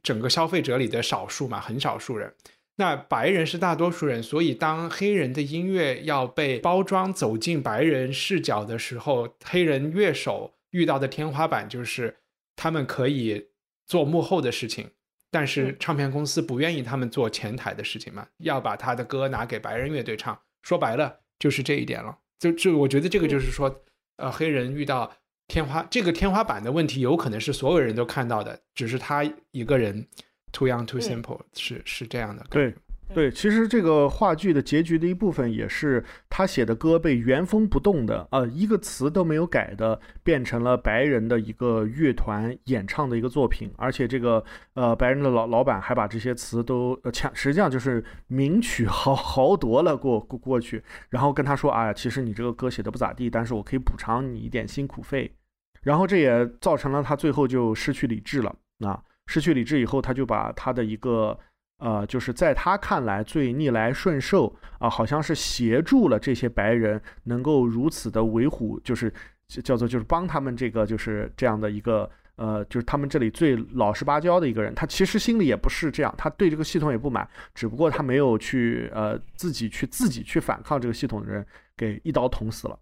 [0.00, 2.32] 整个消费者里的少数嘛，很少数人。
[2.76, 12.18] 那白人是大多数人，所以当黑人的音乐要被包装走进白人视角的时候，黑人乐手遇到的天花板就是
[12.62, 13.48] 他们可以
[13.86, 14.90] 做幕后的事情。
[15.30, 20.38] 但是唱片公司不愿意他们做前台的事情嘛，要把他的歌拿给白人乐队唱。
[20.60, 22.18] 说白了就是这一点了。
[22.38, 23.82] 就就我觉得这个就是说，
[24.16, 25.10] 呃，黑人遇到
[25.46, 30.06] 天花这个天花板的问题，有可能是所有人都看到的，只是他一个人
[30.52, 32.44] too young too simple 是是这样的。
[32.50, 32.74] 对。
[33.12, 44.42] 对，其实这个话剧的结局的一部分也是他写的歌被原封不动的，呃，一个词都没有改的，变成了白人的一个乐团演唱的一个作品，而且这个
[44.74, 55.34] 呃白人的老老板还把这些词都呃抢，实际上就是名曲豪豪夺了过过过去，然后跟他说，哎，其实你这个歌写的不咋地，但是我可以补偿你一点辛苦费，
[55.82, 58.54] 然后这也造成了他最后就失去理智了，
[58.86, 61.36] 啊，失去理智以后，他就把他的一个。
[61.80, 69.12] 呃，就是在他看来最逆来顺受啊，好像是协助了这些白人能够如此的维护，就是
[69.64, 74.74] 叫做就是帮他们这个就是这样的一个呃，就是他们这里最老实巴交的一个人。
[74.74, 81.44] 他其实心里也不是这样，他对这个系统也不满，只不过他没有去呃自己去自己去反抗这个系统的人
[81.76, 82.78] 给一刀捅死了。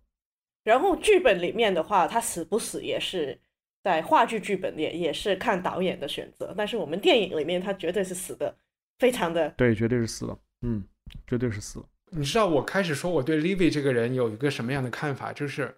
[0.64, 3.38] 然后剧本里面的话，他死不死也是
[3.82, 8.55] 在话剧剧本里也是看导演的选择，但是我们电影里面他绝对是死的。
[8.99, 10.82] 非常的对，绝对是死了，嗯，
[11.26, 11.86] 绝对是死了。
[12.11, 15.32] 你知道我开始说我对 Livy 这个人有一个什么样的看法？
[15.32, 15.74] 就是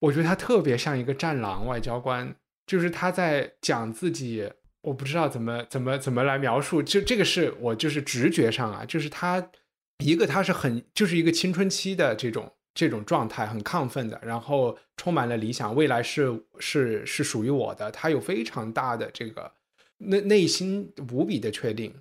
[0.00, 2.34] 我觉得他特别像一个战狼外交官，
[2.66, 9.50] 就是他在讲自己，我不知道怎么怎么怎么来描述，就这个是我就是直觉上啊，就是他
[9.98, 19.52] 一个他是很就是一个青春期的这种这种状态，很亢奋的，然后充满了理想，未来是是是属于我的，他有非常大的这个
[19.98, 21.94] 内内心无比的确定。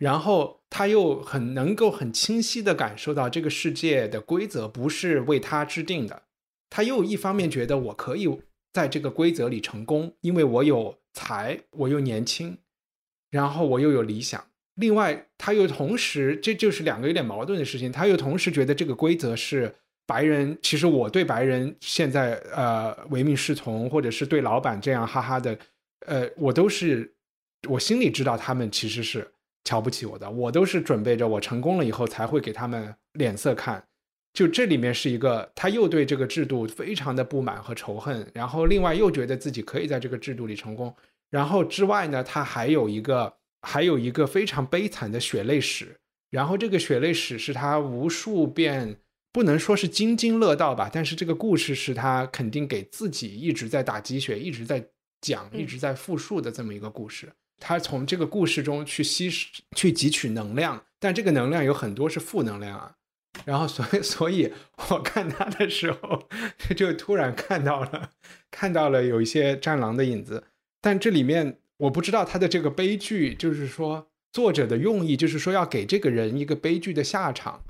[0.00, 6.22] 然后他又很能够很清晰地感受到这个世界的规则不是为他制定的，
[6.70, 8.26] 他又一方面觉得我可以
[8.72, 12.56] 在这个规则里成功，因为我有才，我又年轻，
[13.30, 14.42] 然后我又有理想。
[14.76, 17.92] 另外，他又同时，这就是两个有点矛盾的事情。
[17.92, 19.74] 他又同时觉得这个规则是
[20.06, 25.58] 白人，其实我对白人现在呃唯命是从，或者是对老板这样哈哈的，
[26.06, 27.12] 呃，我都是
[27.68, 29.30] 我心里知道他们其实是。
[29.64, 33.84] 瞧不起我的，我都是准备着我成功了以后才会给他们脸色看。
[34.32, 40.94] 就这里面是一个，他又对这个制度非常的不满和仇恨，然后另外又觉得自己可以在这个制度里成功。
[41.30, 45.96] 然后之外呢，他还有一个，还有一个非常悲惨的血泪史。
[46.30, 48.96] 然后这个血泪史是他无数遍
[49.32, 54.84] 不能说是津津乐道吧，但是这个故事是他肯定给自己一直在打鸡血，一直在
[55.20, 57.28] 讲，一直在复述的这么一个故事。
[57.60, 59.30] 他从这个故事中去吸
[59.76, 62.96] 去汲取能量，但这个能量有很多是负能量啊。
[63.44, 64.52] 然后，所以， 所以
[64.88, 66.28] 我看他的时候，
[66.76, 68.10] 就突然看到了，
[68.50, 70.44] 看到了有一些战狼的影子。
[70.80, 77.62] 但这里面我不知道他的这个悲剧，就是说作者的用意，就是说要给这个人一个悲剧的下场，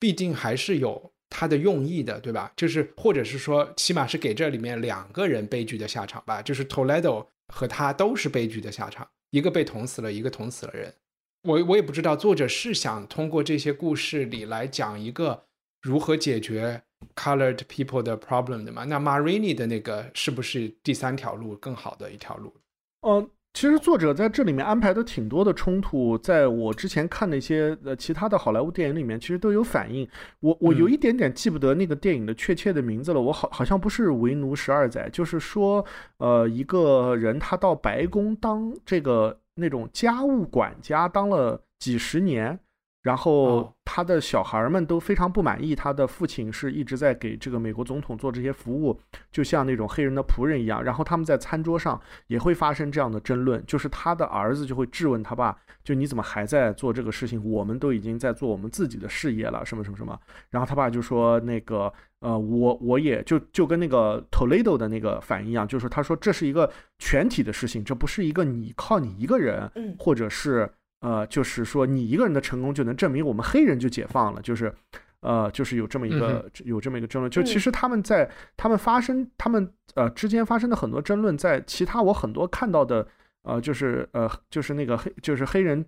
[0.00, 2.52] 必定还是有他的用意的，对吧？
[2.56, 6.42] 就是或者是说，起码是给这里面两个人悲剧的下场吧。
[6.42, 9.08] 就是 Toledo 和他都是悲剧的下场。
[9.34, 10.94] 一个被捅死了，一个捅死了人。
[11.42, 15.46] 我我也不知道作者是想通过这些故事里来讲一个
[15.82, 16.80] 如何解决
[17.16, 18.84] colored people 的 problem 的吗？
[18.84, 22.54] 那 Marini 的那个是不是第三条路更好的一条路？
[23.00, 30.06] 嗯，其实作者在这里面安排的挺多的冲突，在我之前看的一些呃其他的好莱坞电影里面，其实都有反映。
[30.40, 33.20] 我我有一点点记不得那个电影的确切的名字了。
[33.20, 35.84] 我好好像不是为奴十二载，就是说
[36.18, 42.58] 呃一个人他到白宫当这个那种家务管家，当了几十年。
[43.04, 48.98] 然后他的小孩们都非常不满意，他的父亲是一直在给这个美国总统做这些服务，
[49.30, 50.82] 就像那种黑人的仆人一样。
[50.82, 57.44] 然后他们在餐桌上也会发生这样的争论，就是他的儿子就会质问他爸：“就你怎么还在做这个事情？
[57.44, 70.66] 我们都已经在做我们自己的事业了，什么什么什么。”然后他爸就说：“那个，呃，我我也就就跟那个 Toledo 的那个反应一样，就是他说这是一个全体的事情，这不是一个你靠你一个人，或者是。”
[71.00, 74.74] 呃，就是说你一个人的成功就能证明我们黑人就解放了，就是，
[75.20, 77.30] 呃，就是有这么一个有这么一个争论。
[77.30, 83.06] 就其实他们在他们发生他们呃之间发生的很多争论，在其他我很多看到的
[83.42, 85.84] 呃就是呃就是那个黑就是黑人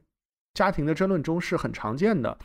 [0.53, 2.37] 家庭的争论中是很常见的，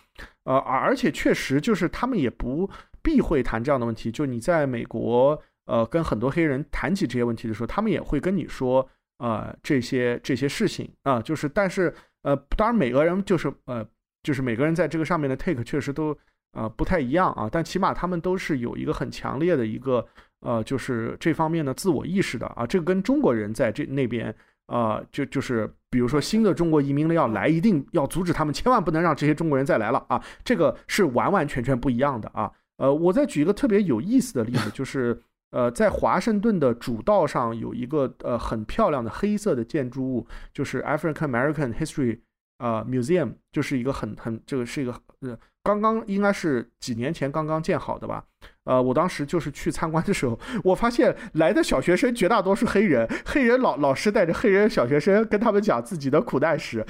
[0.45, 2.70] 呃而且确实就是他们也不
[3.01, 4.09] 避讳谈这样的问题。
[4.09, 8.88] 就你在美国呃跟很多黑人谈起这些问题的时候，他们也会跟你说
[9.18, 11.93] 呃这些这些事情啊，就是但是。
[12.24, 13.86] 呃，当然，每个人就是呃，
[14.24, 16.16] 就是每个人在这个上面的 take 确实都
[16.54, 20.06] 呃不太一样啊，但起码他们都是有一个很强烈的一个
[20.42, 22.66] 呃，就是这方面的自我意识的啊。
[22.66, 24.34] 这个跟中国人在这那边
[24.68, 30.24] 啊，就就是比如说新的中国移民要来，一定要阻止他们，千万不能让这些中国人再来了啊。
[30.44, 32.52] 这个是完完全全不一样的啊。
[32.78, 35.20] 呃，我再举一个特别有意思的例子，就是
[35.52, 42.20] 呃，在华盛顿的主道上有一个呃很漂亮的黑色的建筑物，就是 African American History。
[42.58, 48.24] 呃，museum 就是一个很很这个是一个呃，刚刚应该是几年前刚刚建好的吧？
[48.66, 56.86] 呃，我当时就是去参观的时候，我发现来的小学生绝大多数黑人，黑人老老师带着黑人小学生跟他们讲自己的苦难史，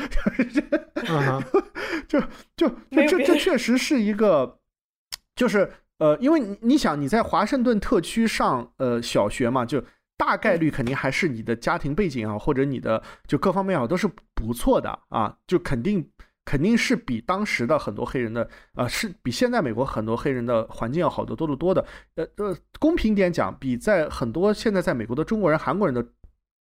[2.05, 2.19] 就就
[2.57, 2.75] 就
[3.07, 4.59] 这这确实是一个，
[5.37, 5.71] 就是
[6.01, 9.81] 呃，因为你你想你在华盛顿特区上呃小学嘛，就。
[10.17, 16.07] 大概率肯定还是你的家庭背景啊，或者你的就各方面啊都是不错的啊，就肯定
[16.45, 21.83] 肯定是比当时的很多黑人的，呃，是比现在美国很多黑人的环境要好得多得多的。
[22.13, 26.07] 呃呃，公平点讲，比在很多现在在美国的中国人、韩国人的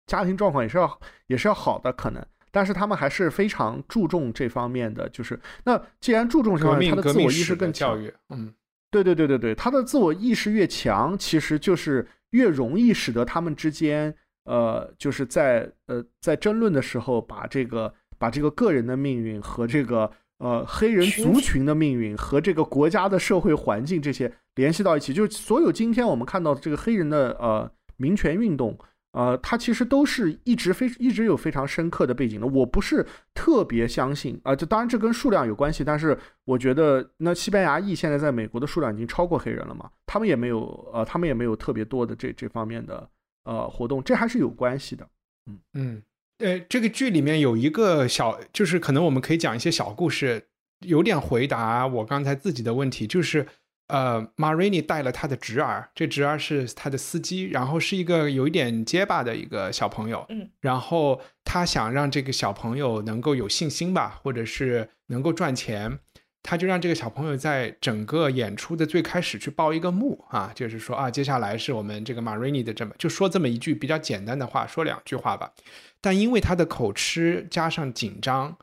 [0.07, 2.25] 家庭状况也是要也是要好的可能。
[2.53, 8.55] 但是他们还是非常注重这方面的，就是那既然注重这方面，他的自我意识更教育，嗯，
[8.91, 14.15] 对对对对对，他的自我意识越强，其实就是越容易使得他们之间，
[14.45, 28.77] 呃，就是在呃在争论的时候，把这个把这个个人的命运和这个呃黑人族群的命运和这个国家的社会环境这些联系到一起，就是所有今天我们看到的这个黑人的呃民权运动。
[29.13, 32.47] 呃，它其实都是一直非一直有非常深刻的背景的。
[32.47, 33.05] 我不是
[33.35, 43.09] 特别相信啊，这当然这跟数量有关系，但是我觉得那西班牙裔现在在美国的数量已经超过黑人了嘛，他们也没有呃，他们也没有特别多的这这方面的
[43.45, 45.09] 呃活动，这还是有关系的。
[45.47, 46.03] 嗯嗯，
[46.39, 50.45] 呃，这个剧里面有一个小，就是可能我们可以讲一些小故事，
[50.87, 53.47] 有点回答我刚才自己的问题，就是。
[53.91, 60.25] 呃，Marini 带了他的侄儿，这侄儿是他的司机，然后是一个有一点结巴的一个小朋友。
[60.29, 65.99] 嗯，然后他想让这个小朋友能够有信心吧，或者是能够赚钱，
[66.43, 75.53] 他就让这个小朋友在整个演出的最开始去报一个幕啊，就是说啊，接下来是我们这个 Marini 的这么就说这么一句比较简单的话，说两句话吧。
[76.01, 78.57] 但因为他的口吃加上紧张，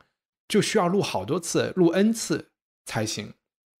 [0.48, 2.50] 就需要录好多次，录 N 次
[2.84, 3.34] 才行。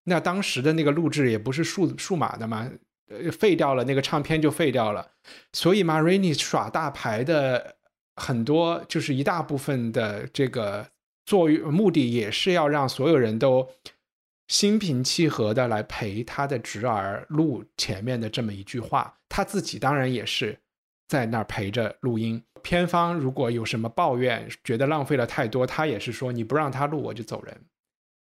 [0.08, 2.68] 那当时的那个录制也不是数数码的嘛，
[3.08, 5.12] 呃，废掉了那个唱片就废掉了，
[5.52, 7.76] 所以 Marini 耍大牌的
[8.16, 10.88] 很多，就是一大部分的这个
[11.26, 13.68] 作用目的也是要让所有人都
[14.48, 20.58] 心平气和的来陪他的侄儿录前面的这么一句话，他自己当然也是
[21.06, 22.42] 在那儿陪着录音。
[22.62, 27.60] 片方如果有什么抱怨，觉得浪费了太多，他也是说你不让他录我就走人。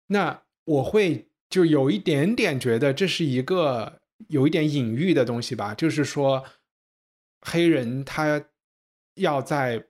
[0.09, 1.29] 那我会。
[1.49, 6.45] 就有一点点觉得这是一个有一点隐喻的东西吧，就是说
[7.41, 8.45] 黑人他
[9.15, 9.87] 要在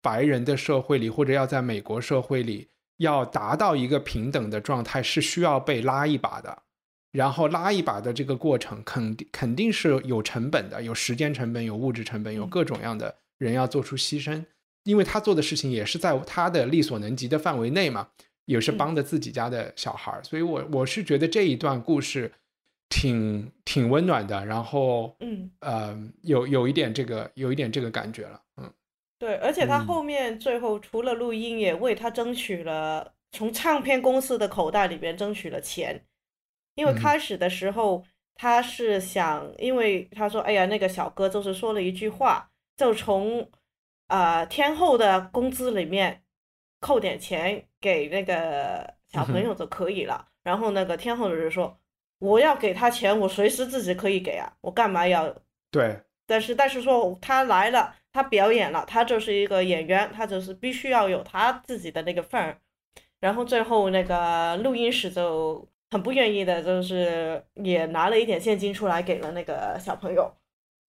[0.00, 6.62] 白人的社会里，或者要在美国社会里，要达到一个平等的状态，是需要被拉一把的。
[7.10, 14.44] 然后拉一把的这个过程，肯定肯定是有成本的，有时间成本，有物质成本，有各种样的人要做出牺牲，
[14.84, 18.08] 因为他做的事情也是在他的力所能及的范围内嘛。
[18.44, 22.32] 也是帮着自己家的小孩儿，所以我我是觉得这一段故事
[22.88, 25.50] 挺挺温暖的，然后嗯。
[25.60, 28.72] 呃有有一点这个有一点这个感觉了，嗯，
[29.18, 36.04] 对，而且他后面最后除了录音，也为他争取了从唱片公司的口袋里边争取了钱，
[36.74, 43.48] 因为开始的时候他是想，因为他说哎呀那个小哥就是说了一句话，就从
[44.08, 46.24] 啊天后的工资里面
[46.80, 47.68] 扣点钱。
[47.82, 50.26] 给那个小朋友就可以了。
[50.42, 51.76] 然后那个天后就是说，
[52.18, 55.34] 我要给他钱，我随时自己可以给啊，我干嘛要？
[55.70, 56.00] 对。
[56.26, 62.56] 但是但是说他来了，他表演了，他就是一个演员，他就是必须要有他自己的那个份儿。
[63.20, 70.32] 然后最后那个录音室就很不愿意的，就是也拿了一点现金出来给了那个小朋友。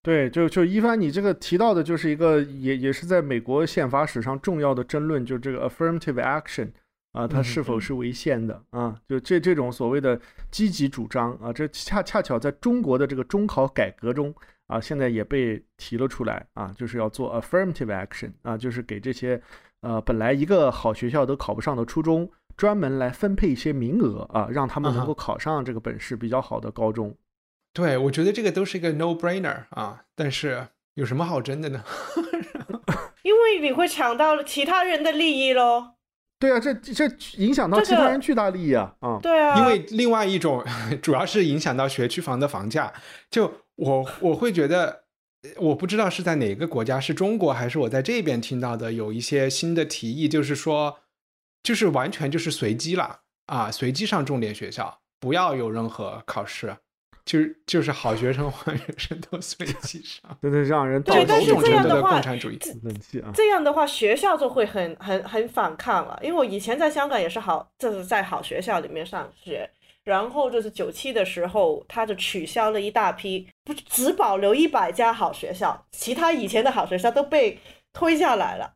[0.01, 6.71] 对，就就一帆，你这个提到的就是一个也也是在美国宪法史上重要的争论，就这个 affirmative action。
[7.13, 8.99] 啊，它是否是违宪的啊？
[9.07, 10.19] 就这这种所谓的
[10.51, 14.33] 积极主张啊，这恰恰巧在中国的这个中考改革中
[14.67, 19.41] 啊，现在也被提了出来啊，就是要做 affirmative action 啊，就是给这些
[19.81, 27.15] 呃本来一个好学校都考不上的初中，专门来分配一些名额啊，让他们能够考上这个本市比较好的高中。
[27.73, 31.83] 对，我觉得这个都是一个 no brainer 啊，但是有什么好争的呢？
[33.21, 35.91] 因为你会抢到其他人的利益喽。
[36.43, 38.93] 对啊，这这影响到其他人巨大利益啊！
[38.99, 40.61] 啊，对啊，因为另外一种
[41.01, 42.91] 主要是影响到学区房的房价。
[43.31, 45.05] 就我我会觉得，
[45.55, 50.99] 我不知道是在哪个国家，是中国还是我在这边听到的，有一些新的提议，就是说，
[51.63, 56.75] 就是完全就是随机了啊，随机上重点学校，不要有任何考试。
[57.25, 66.19] 就是就是好学生坏学生都随机上，对对，让人对，但是这样的话，冷气啊，这样的话学校就会很很很反抗了。
[66.21, 69.69] 因为我以前在香港也是好，就是在好学校里面上学，
[70.03, 77.57] 然后就是九七的时候，他就取消了一大批，不只保留一百家好学校，其他以前的好学校都被
[77.93, 78.73] 推下来了。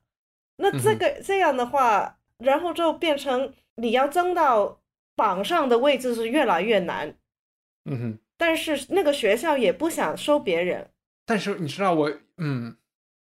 [0.55, 4.79] 那这个这样的话，然后就变成你要争到
[5.17, 7.13] 榜上的位置是越来越难。
[7.83, 8.19] 嗯哼。
[8.37, 10.89] 但是那个学校也不想收别人。
[11.25, 12.77] 但是你知道我，嗯，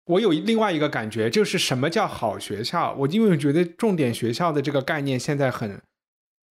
[0.05, 2.93] 我有另外一个感觉，就是什么叫好学校？
[2.99, 5.81] 我因为我觉得重点学校的这个概念现在很，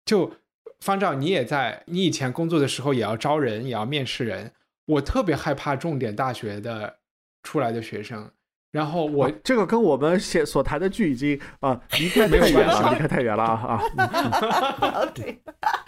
[0.06, 0.34] 就
[0.80, 4.54] 方丈你也在，你以前工作的时候也要招人，也要面试人，
[4.86, 7.00] 我特别害怕重点大学的
[7.42, 8.32] 出来的学生。
[8.72, 15.06] 然后我这个跟我们写所谈的剧已经啊离开太远了，离开太远了啊啊！
[15.14, 15.40] 对，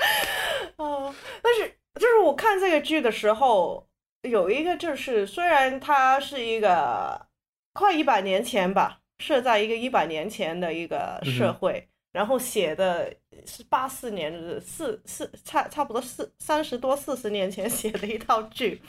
[0.78, 1.11] 哦，
[1.41, 3.87] 但是就是我看这个剧的时候，
[4.21, 7.27] 有一个就是虽然它是一个
[7.73, 13.13] 快一百年前吧，设在一个一百年前的一个社会，然后写的
[13.45, 18.81] 是八四年的四四差差不多四三十多四十年前 写的一套剧，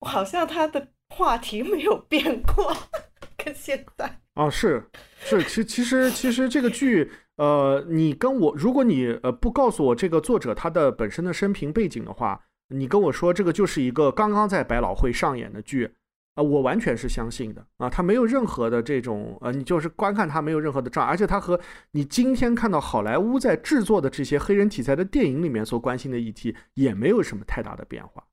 [0.00, 0.88] 好像它的。
[1.10, 2.76] 话题没有变过，
[3.36, 4.84] 跟现在啊是
[5.22, 15.94] 是，其其实其实这个剧，呃，你跟我，如果你呃不告诉我这个作者他的本身的生平背景的话，你跟我说这个就是一个刚刚在百老汇上演的剧
[16.34, 21.60] 啊，我完全是相信的啊，他没有任何的这种呃，你就是观看他没有任何的障碍，而且他和
[21.92, 28.24] 你今天看到好莱坞在制作的这些黑人题材的电影里面所关心的议题也没有什么太大的变化，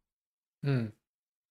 [0.63, 0.91] 嗯。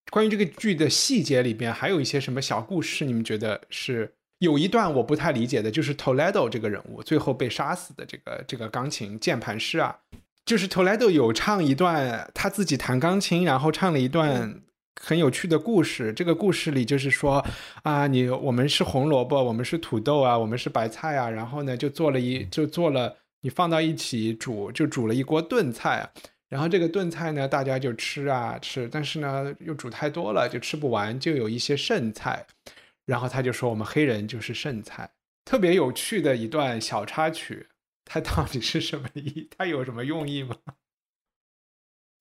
[0.09, 3.05] 关于这个剧的细节里边，还有一些什么小故事？
[3.05, 9.95] 你们觉得是有一段我不太理解的，就是 Toledo 这个人物最后被杀死的这个这个钢琴键盘师啊，
[10.43, 14.59] 就是 Toledo 有唱一段他自己弹钢琴，然后唱了一段
[14.99, 16.11] 很有趣的故事。
[16.11, 17.45] 这个故事里就是说
[17.83, 26.09] 啊，你我们是红萝卜，我们是土豆啊，我们是白菜啊，然后呢就做了一就做了你放到一起煮，就煮了一锅炖菜。
[26.49, 32.43] 然后这个炖菜呢，大家就吃啊吃，但是呢又煮太多了，就吃不完，就有一些剩菜。
[33.11, 35.11] 然后他就说：“我们黑人就是剩菜。”
[35.43, 37.67] 特别有趣的一段小插曲，
[38.05, 39.49] 它到底是什么意？
[39.57, 40.55] 它有什么用意吗？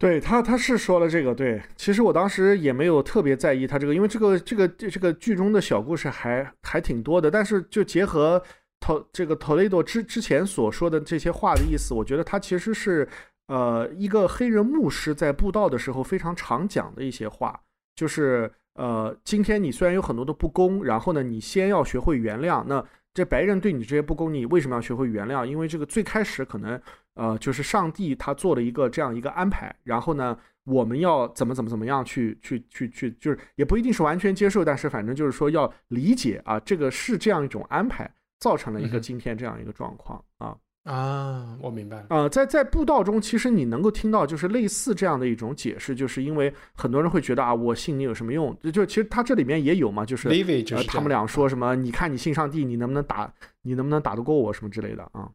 [0.00, 1.32] 对他，他是说了这个。
[1.32, 7.30] 对，其实我当时也没有特别在意他这个，因为这个这个这个剧中的小故事还还挺多的。
[7.30, 8.42] 但是就结合
[8.80, 13.08] 托这个托雷多之之前所说的这些话的意思，我觉得他其实是。
[13.46, 17.60] 呃，一个黑人牧师在布道的时候非常常讲的一些话，
[17.96, 18.48] 就是
[18.80, 22.64] 呃，今天你虽然有很多的不公，然后呢，你先要学会原谅。
[22.64, 25.44] 那这白人对你这些不公，你为什么要学会原谅？
[25.44, 26.80] 因为这个最开始可能
[27.12, 40.56] 呃，就是上帝他做了一个这样一个安排，然后呢，我们要怎么怎么怎么样去去去去，就是也不一定是完全接受，但是反正就是说要理解啊，这个是这样一种安排，造成了一个今天这样一个状况啊。
[40.84, 42.06] 啊，我明白了。
[42.08, 48.56] 呃，在在布道中，其实你能够听到就是类似这样的一种解释，就是因为很多人会觉得啊，我信你有什么用？
[48.60, 51.76] 就就其实他这里面也有嘛，就是呃，他们俩说什么？
[51.76, 53.30] 你看你信上帝，你能不能打？
[53.62, 55.30] 你能不能打得过我什么之类的啊？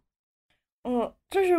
[0.83, 1.53] 嗯，就是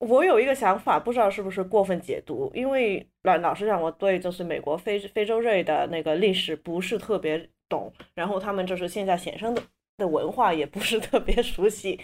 [0.00, 9.62] 我有一个想法，不知道是不是过分解读，因为老老实讲，我对就是美国非非洲裔的那个历史不是特别懂，然后他们就是现在显生的。
[9.98, 12.00] 的文化也不是特别熟悉，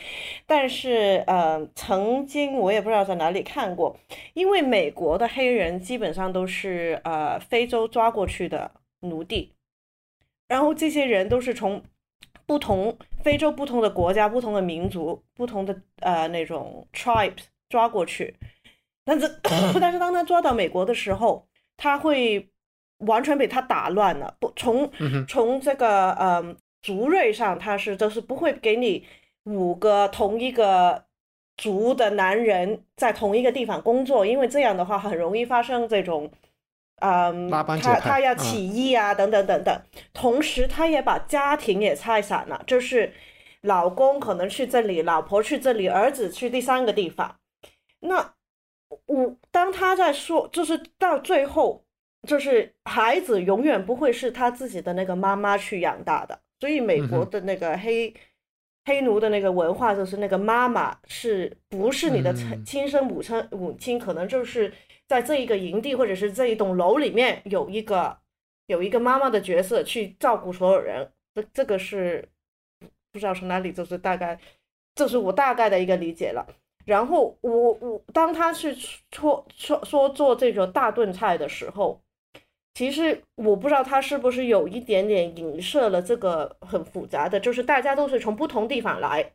[0.47, 3.97] 但是呃，曾经我也不知道在哪里看过，
[4.35, 9.53] 因为美国的黑人基本上都是呃非洲抓过去的奴隶，
[10.49, 11.81] 然后这些人都是从
[12.47, 18.35] 不同非洲不同的国家、不同的民族、不同的呃那种 tribes 抓过去，
[19.05, 19.41] 但是
[19.81, 22.51] 但是当他抓到美国的时候，他会
[22.99, 24.91] 完全被他打乱了，不从
[25.29, 26.57] 从这个呃。
[26.85, 29.07] 族瑞上，他是就是不会给你
[29.45, 31.07] 五个同一个
[31.57, 36.31] 族的男人在同一个地方工作，因为这样的话很容易发生这种，
[37.01, 39.83] 嗯，他他要起义啊，等等等等。
[40.13, 43.15] 同时，他也把家庭也拆散了，就是
[43.63, 47.37] 老公可能去这里，老婆去这里，儿子去第三个地方。
[48.01, 48.35] 那
[49.07, 51.83] 我当他在说，就是到最后，
[52.29, 56.41] 就是孩子永远不会是他自己的那个妈妈去养大的。
[56.61, 58.15] 所以美国的那个黑
[58.87, 63.49] 黑奴的那个文化，就是那个妈妈是不是你的亲生母亲？
[63.51, 64.73] 母亲可能就是
[65.07, 68.17] 在这一个营地或者是这一栋楼里面有一个
[68.67, 71.11] 有一个妈妈的角色去照顾所有人。
[71.35, 72.27] 这这个是
[73.11, 74.39] 不知道从哪里，就是大概
[74.95, 76.47] 这是我大概的一个理解了。
[76.85, 78.75] 然后我我当他去
[79.11, 82.01] 说说说做这个大炖菜的时候。
[82.75, 89.33] 其实我不知道他是不是有一点点影射了这个很复杂的，就是大家都是从不同地方来，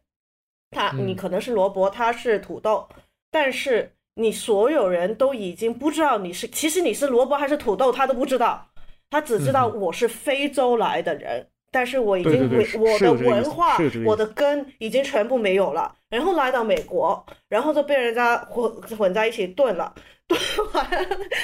[0.71, 2.87] 他你可能是萝卜，他是土豆，
[3.31, 8.67] 但是你所有人都已经不知道你是，其实你是萝卜还是土豆，他都不知道，
[9.09, 19.93] 他只知道我是非洲来的人，但是我已经我的文化我的根已经全部没有了，然后来到美国，然后就被人家混混在一起炖了。
[20.27, 20.39] 炖
[20.73, 20.87] 完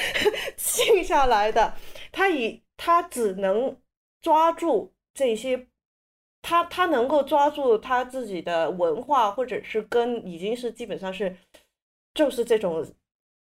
[0.56, 1.74] 静下来的，
[2.12, 3.76] 他以他只能
[4.22, 5.68] 抓住这些，
[6.44, 11.36] 他他能够抓住他自己的文化或者是根，已经是基本上是
[12.14, 12.86] 就是这种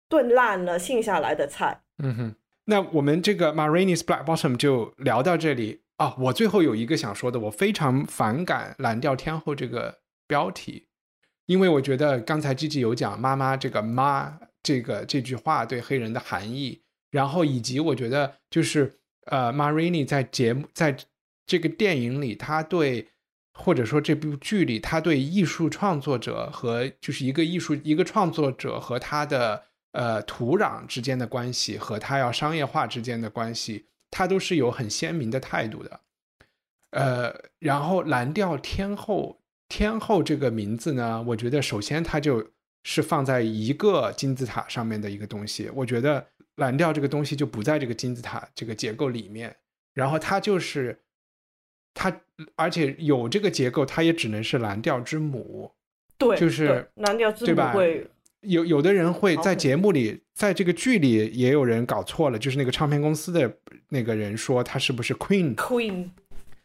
[0.08, 1.80] 炖烂了剩下来的菜。
[2.02, 2.34] 嗯哼，
[2.64, 6.14] 那我们这个 Marini's Black Bottom 就聊到这里啊。
[6.18, 10.86] 我最后有一个想说的，我非常反感“蓝调天后”这个标题，
[11.46, 20.96] 因为我觉得刚才 Gigi 有讲“妈妈”这个“妈”这个这句话对黑人的含义，然后以及我觉得就是呃，Marini 在节目在
[21.46, 23.08] 这个电影里，他对
[23.52, 29.64] 或者说这部剧里，他对艺术创作者和就是一个艺术一个创作者和他的。
[29.92, 36.00] 呃，土壤之间的关系和他要商业化之间的关系，他都是有很鲜明的态度的。
[36.90, 42.50] 呃，然后蓝调天后天后这个名字呢，我觉得首先它就
[42.82, 45.70] 是放在一个金字塔上面的一个东西。
[45.74, 46.26] 我觉得
[46.56, 49.56] 蓝调这个东西就不在这个金字塔这个结构里面，
[49.94, 51.00] 然后它就是
[51.94, 52.20] 它，
[52.56, 55.72] 而且有这个结构，它也只能是蓝调之母。
[56.18, 58.06] 对，就是蓝调之母会。
[58.42, 63.58] 有有的人会在节目里，在这个剧里也有人搞错了，就是那个唱片公司的
[63.88, 66.10] 那个人说他是不是 Queen Queen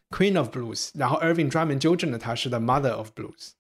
[0.10, 3.52] Queen of Blues，然后 Irving 专门纠正了他是 The Mother of Blues。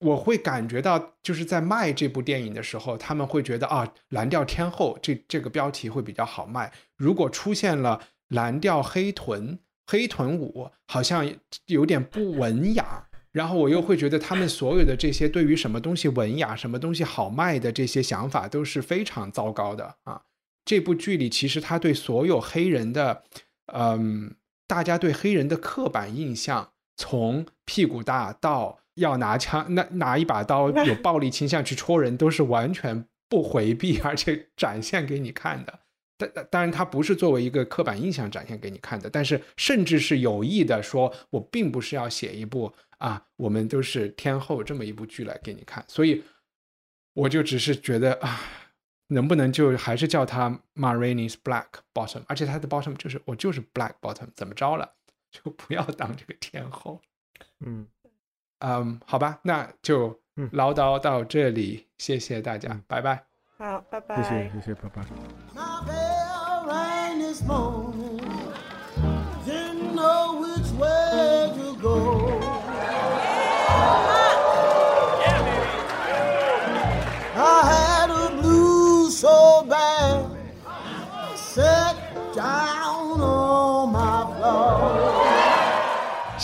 [0.00, 6.72] 我会感觉到就是在卖这部电影的时候，他们会觉得啊，蓝调天后这这个标题会比较好卖。
[6.96, 11.30] 如果出现了蓝调黑臀黑臀舞，好像
[11.66, 13.06] 有点不文雅。
[13.34, 20.22] 然后我又会觉得他们所有的这些对于什么东西文雅、什么东西好卖的这些想法都是非常糟糕的啊！
[20.64, 23.24] 这部剧里其实他对所有黑人的，
[23.72, 24.36] 嗯，
[24.68, 35.80] 大家对黑人的刻板印象，从屁股大到要拿枪、拿拿一把刀、有暴力倾向去戳人，都是完全不回避，而且展现给你看的。
[36.16, 42.72] 但当然，他不是作为一个刻板印象展现给你看的，但是甚至是有意的说，我并不是要写一部。
[42.98, 46.22] 啊，我们都是天后这么一部剧来给你看，所以
[47.12, 48.40] 我就只是觉得啊，
[49.08, 54.94] 能不能就还是叫它 Marini's Black Bottom，而且它的 Bottom 就是我就是 Black Bottom，怎么着了？
[55.30, 57.00] 就不要当这个天后。
[57.60, 57.86] 嗯
[58.60, 60.20] 嗯，好吧，那就
[60.52, 63.26] 唠叨到这里，谢谢大家，拜拜。
[63.58, 64.22] 好，拜拜。
[64.22, 65.04] 谢谢，谢谢，拜拜。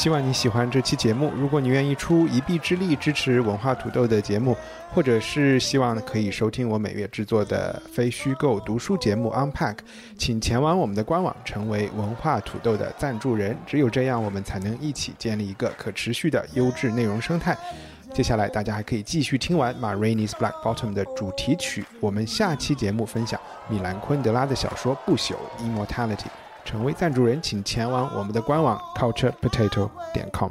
[0.01, 1.31] 希望你喜欢这期节目。
[1.37, 4.57] 如果你愿意出一臂之力支持文化土豆的节目，
[4.95, 9.77] 或者是希望可以收听我每月制作的非虚构读书节目 Unpack，
[10.17, 13.55] 请前往我们的官网，成为文化土豆的赞助人。
[13.67, 17.55] 只有这样，我们才能一起建立一个可持续的优质内容生态。
[18.15, 21.85] 接下来，大家还可以继续听完《马 i 尼斯 Black Bottom》的主题曲。
[22.01, 26.50] 我们下期节目分享米兰昆德拉的小说《不朽》（Immortality）。
[26.71, 30.51] 成为赞助人，请前往我们的官网 culturepotato 点 com。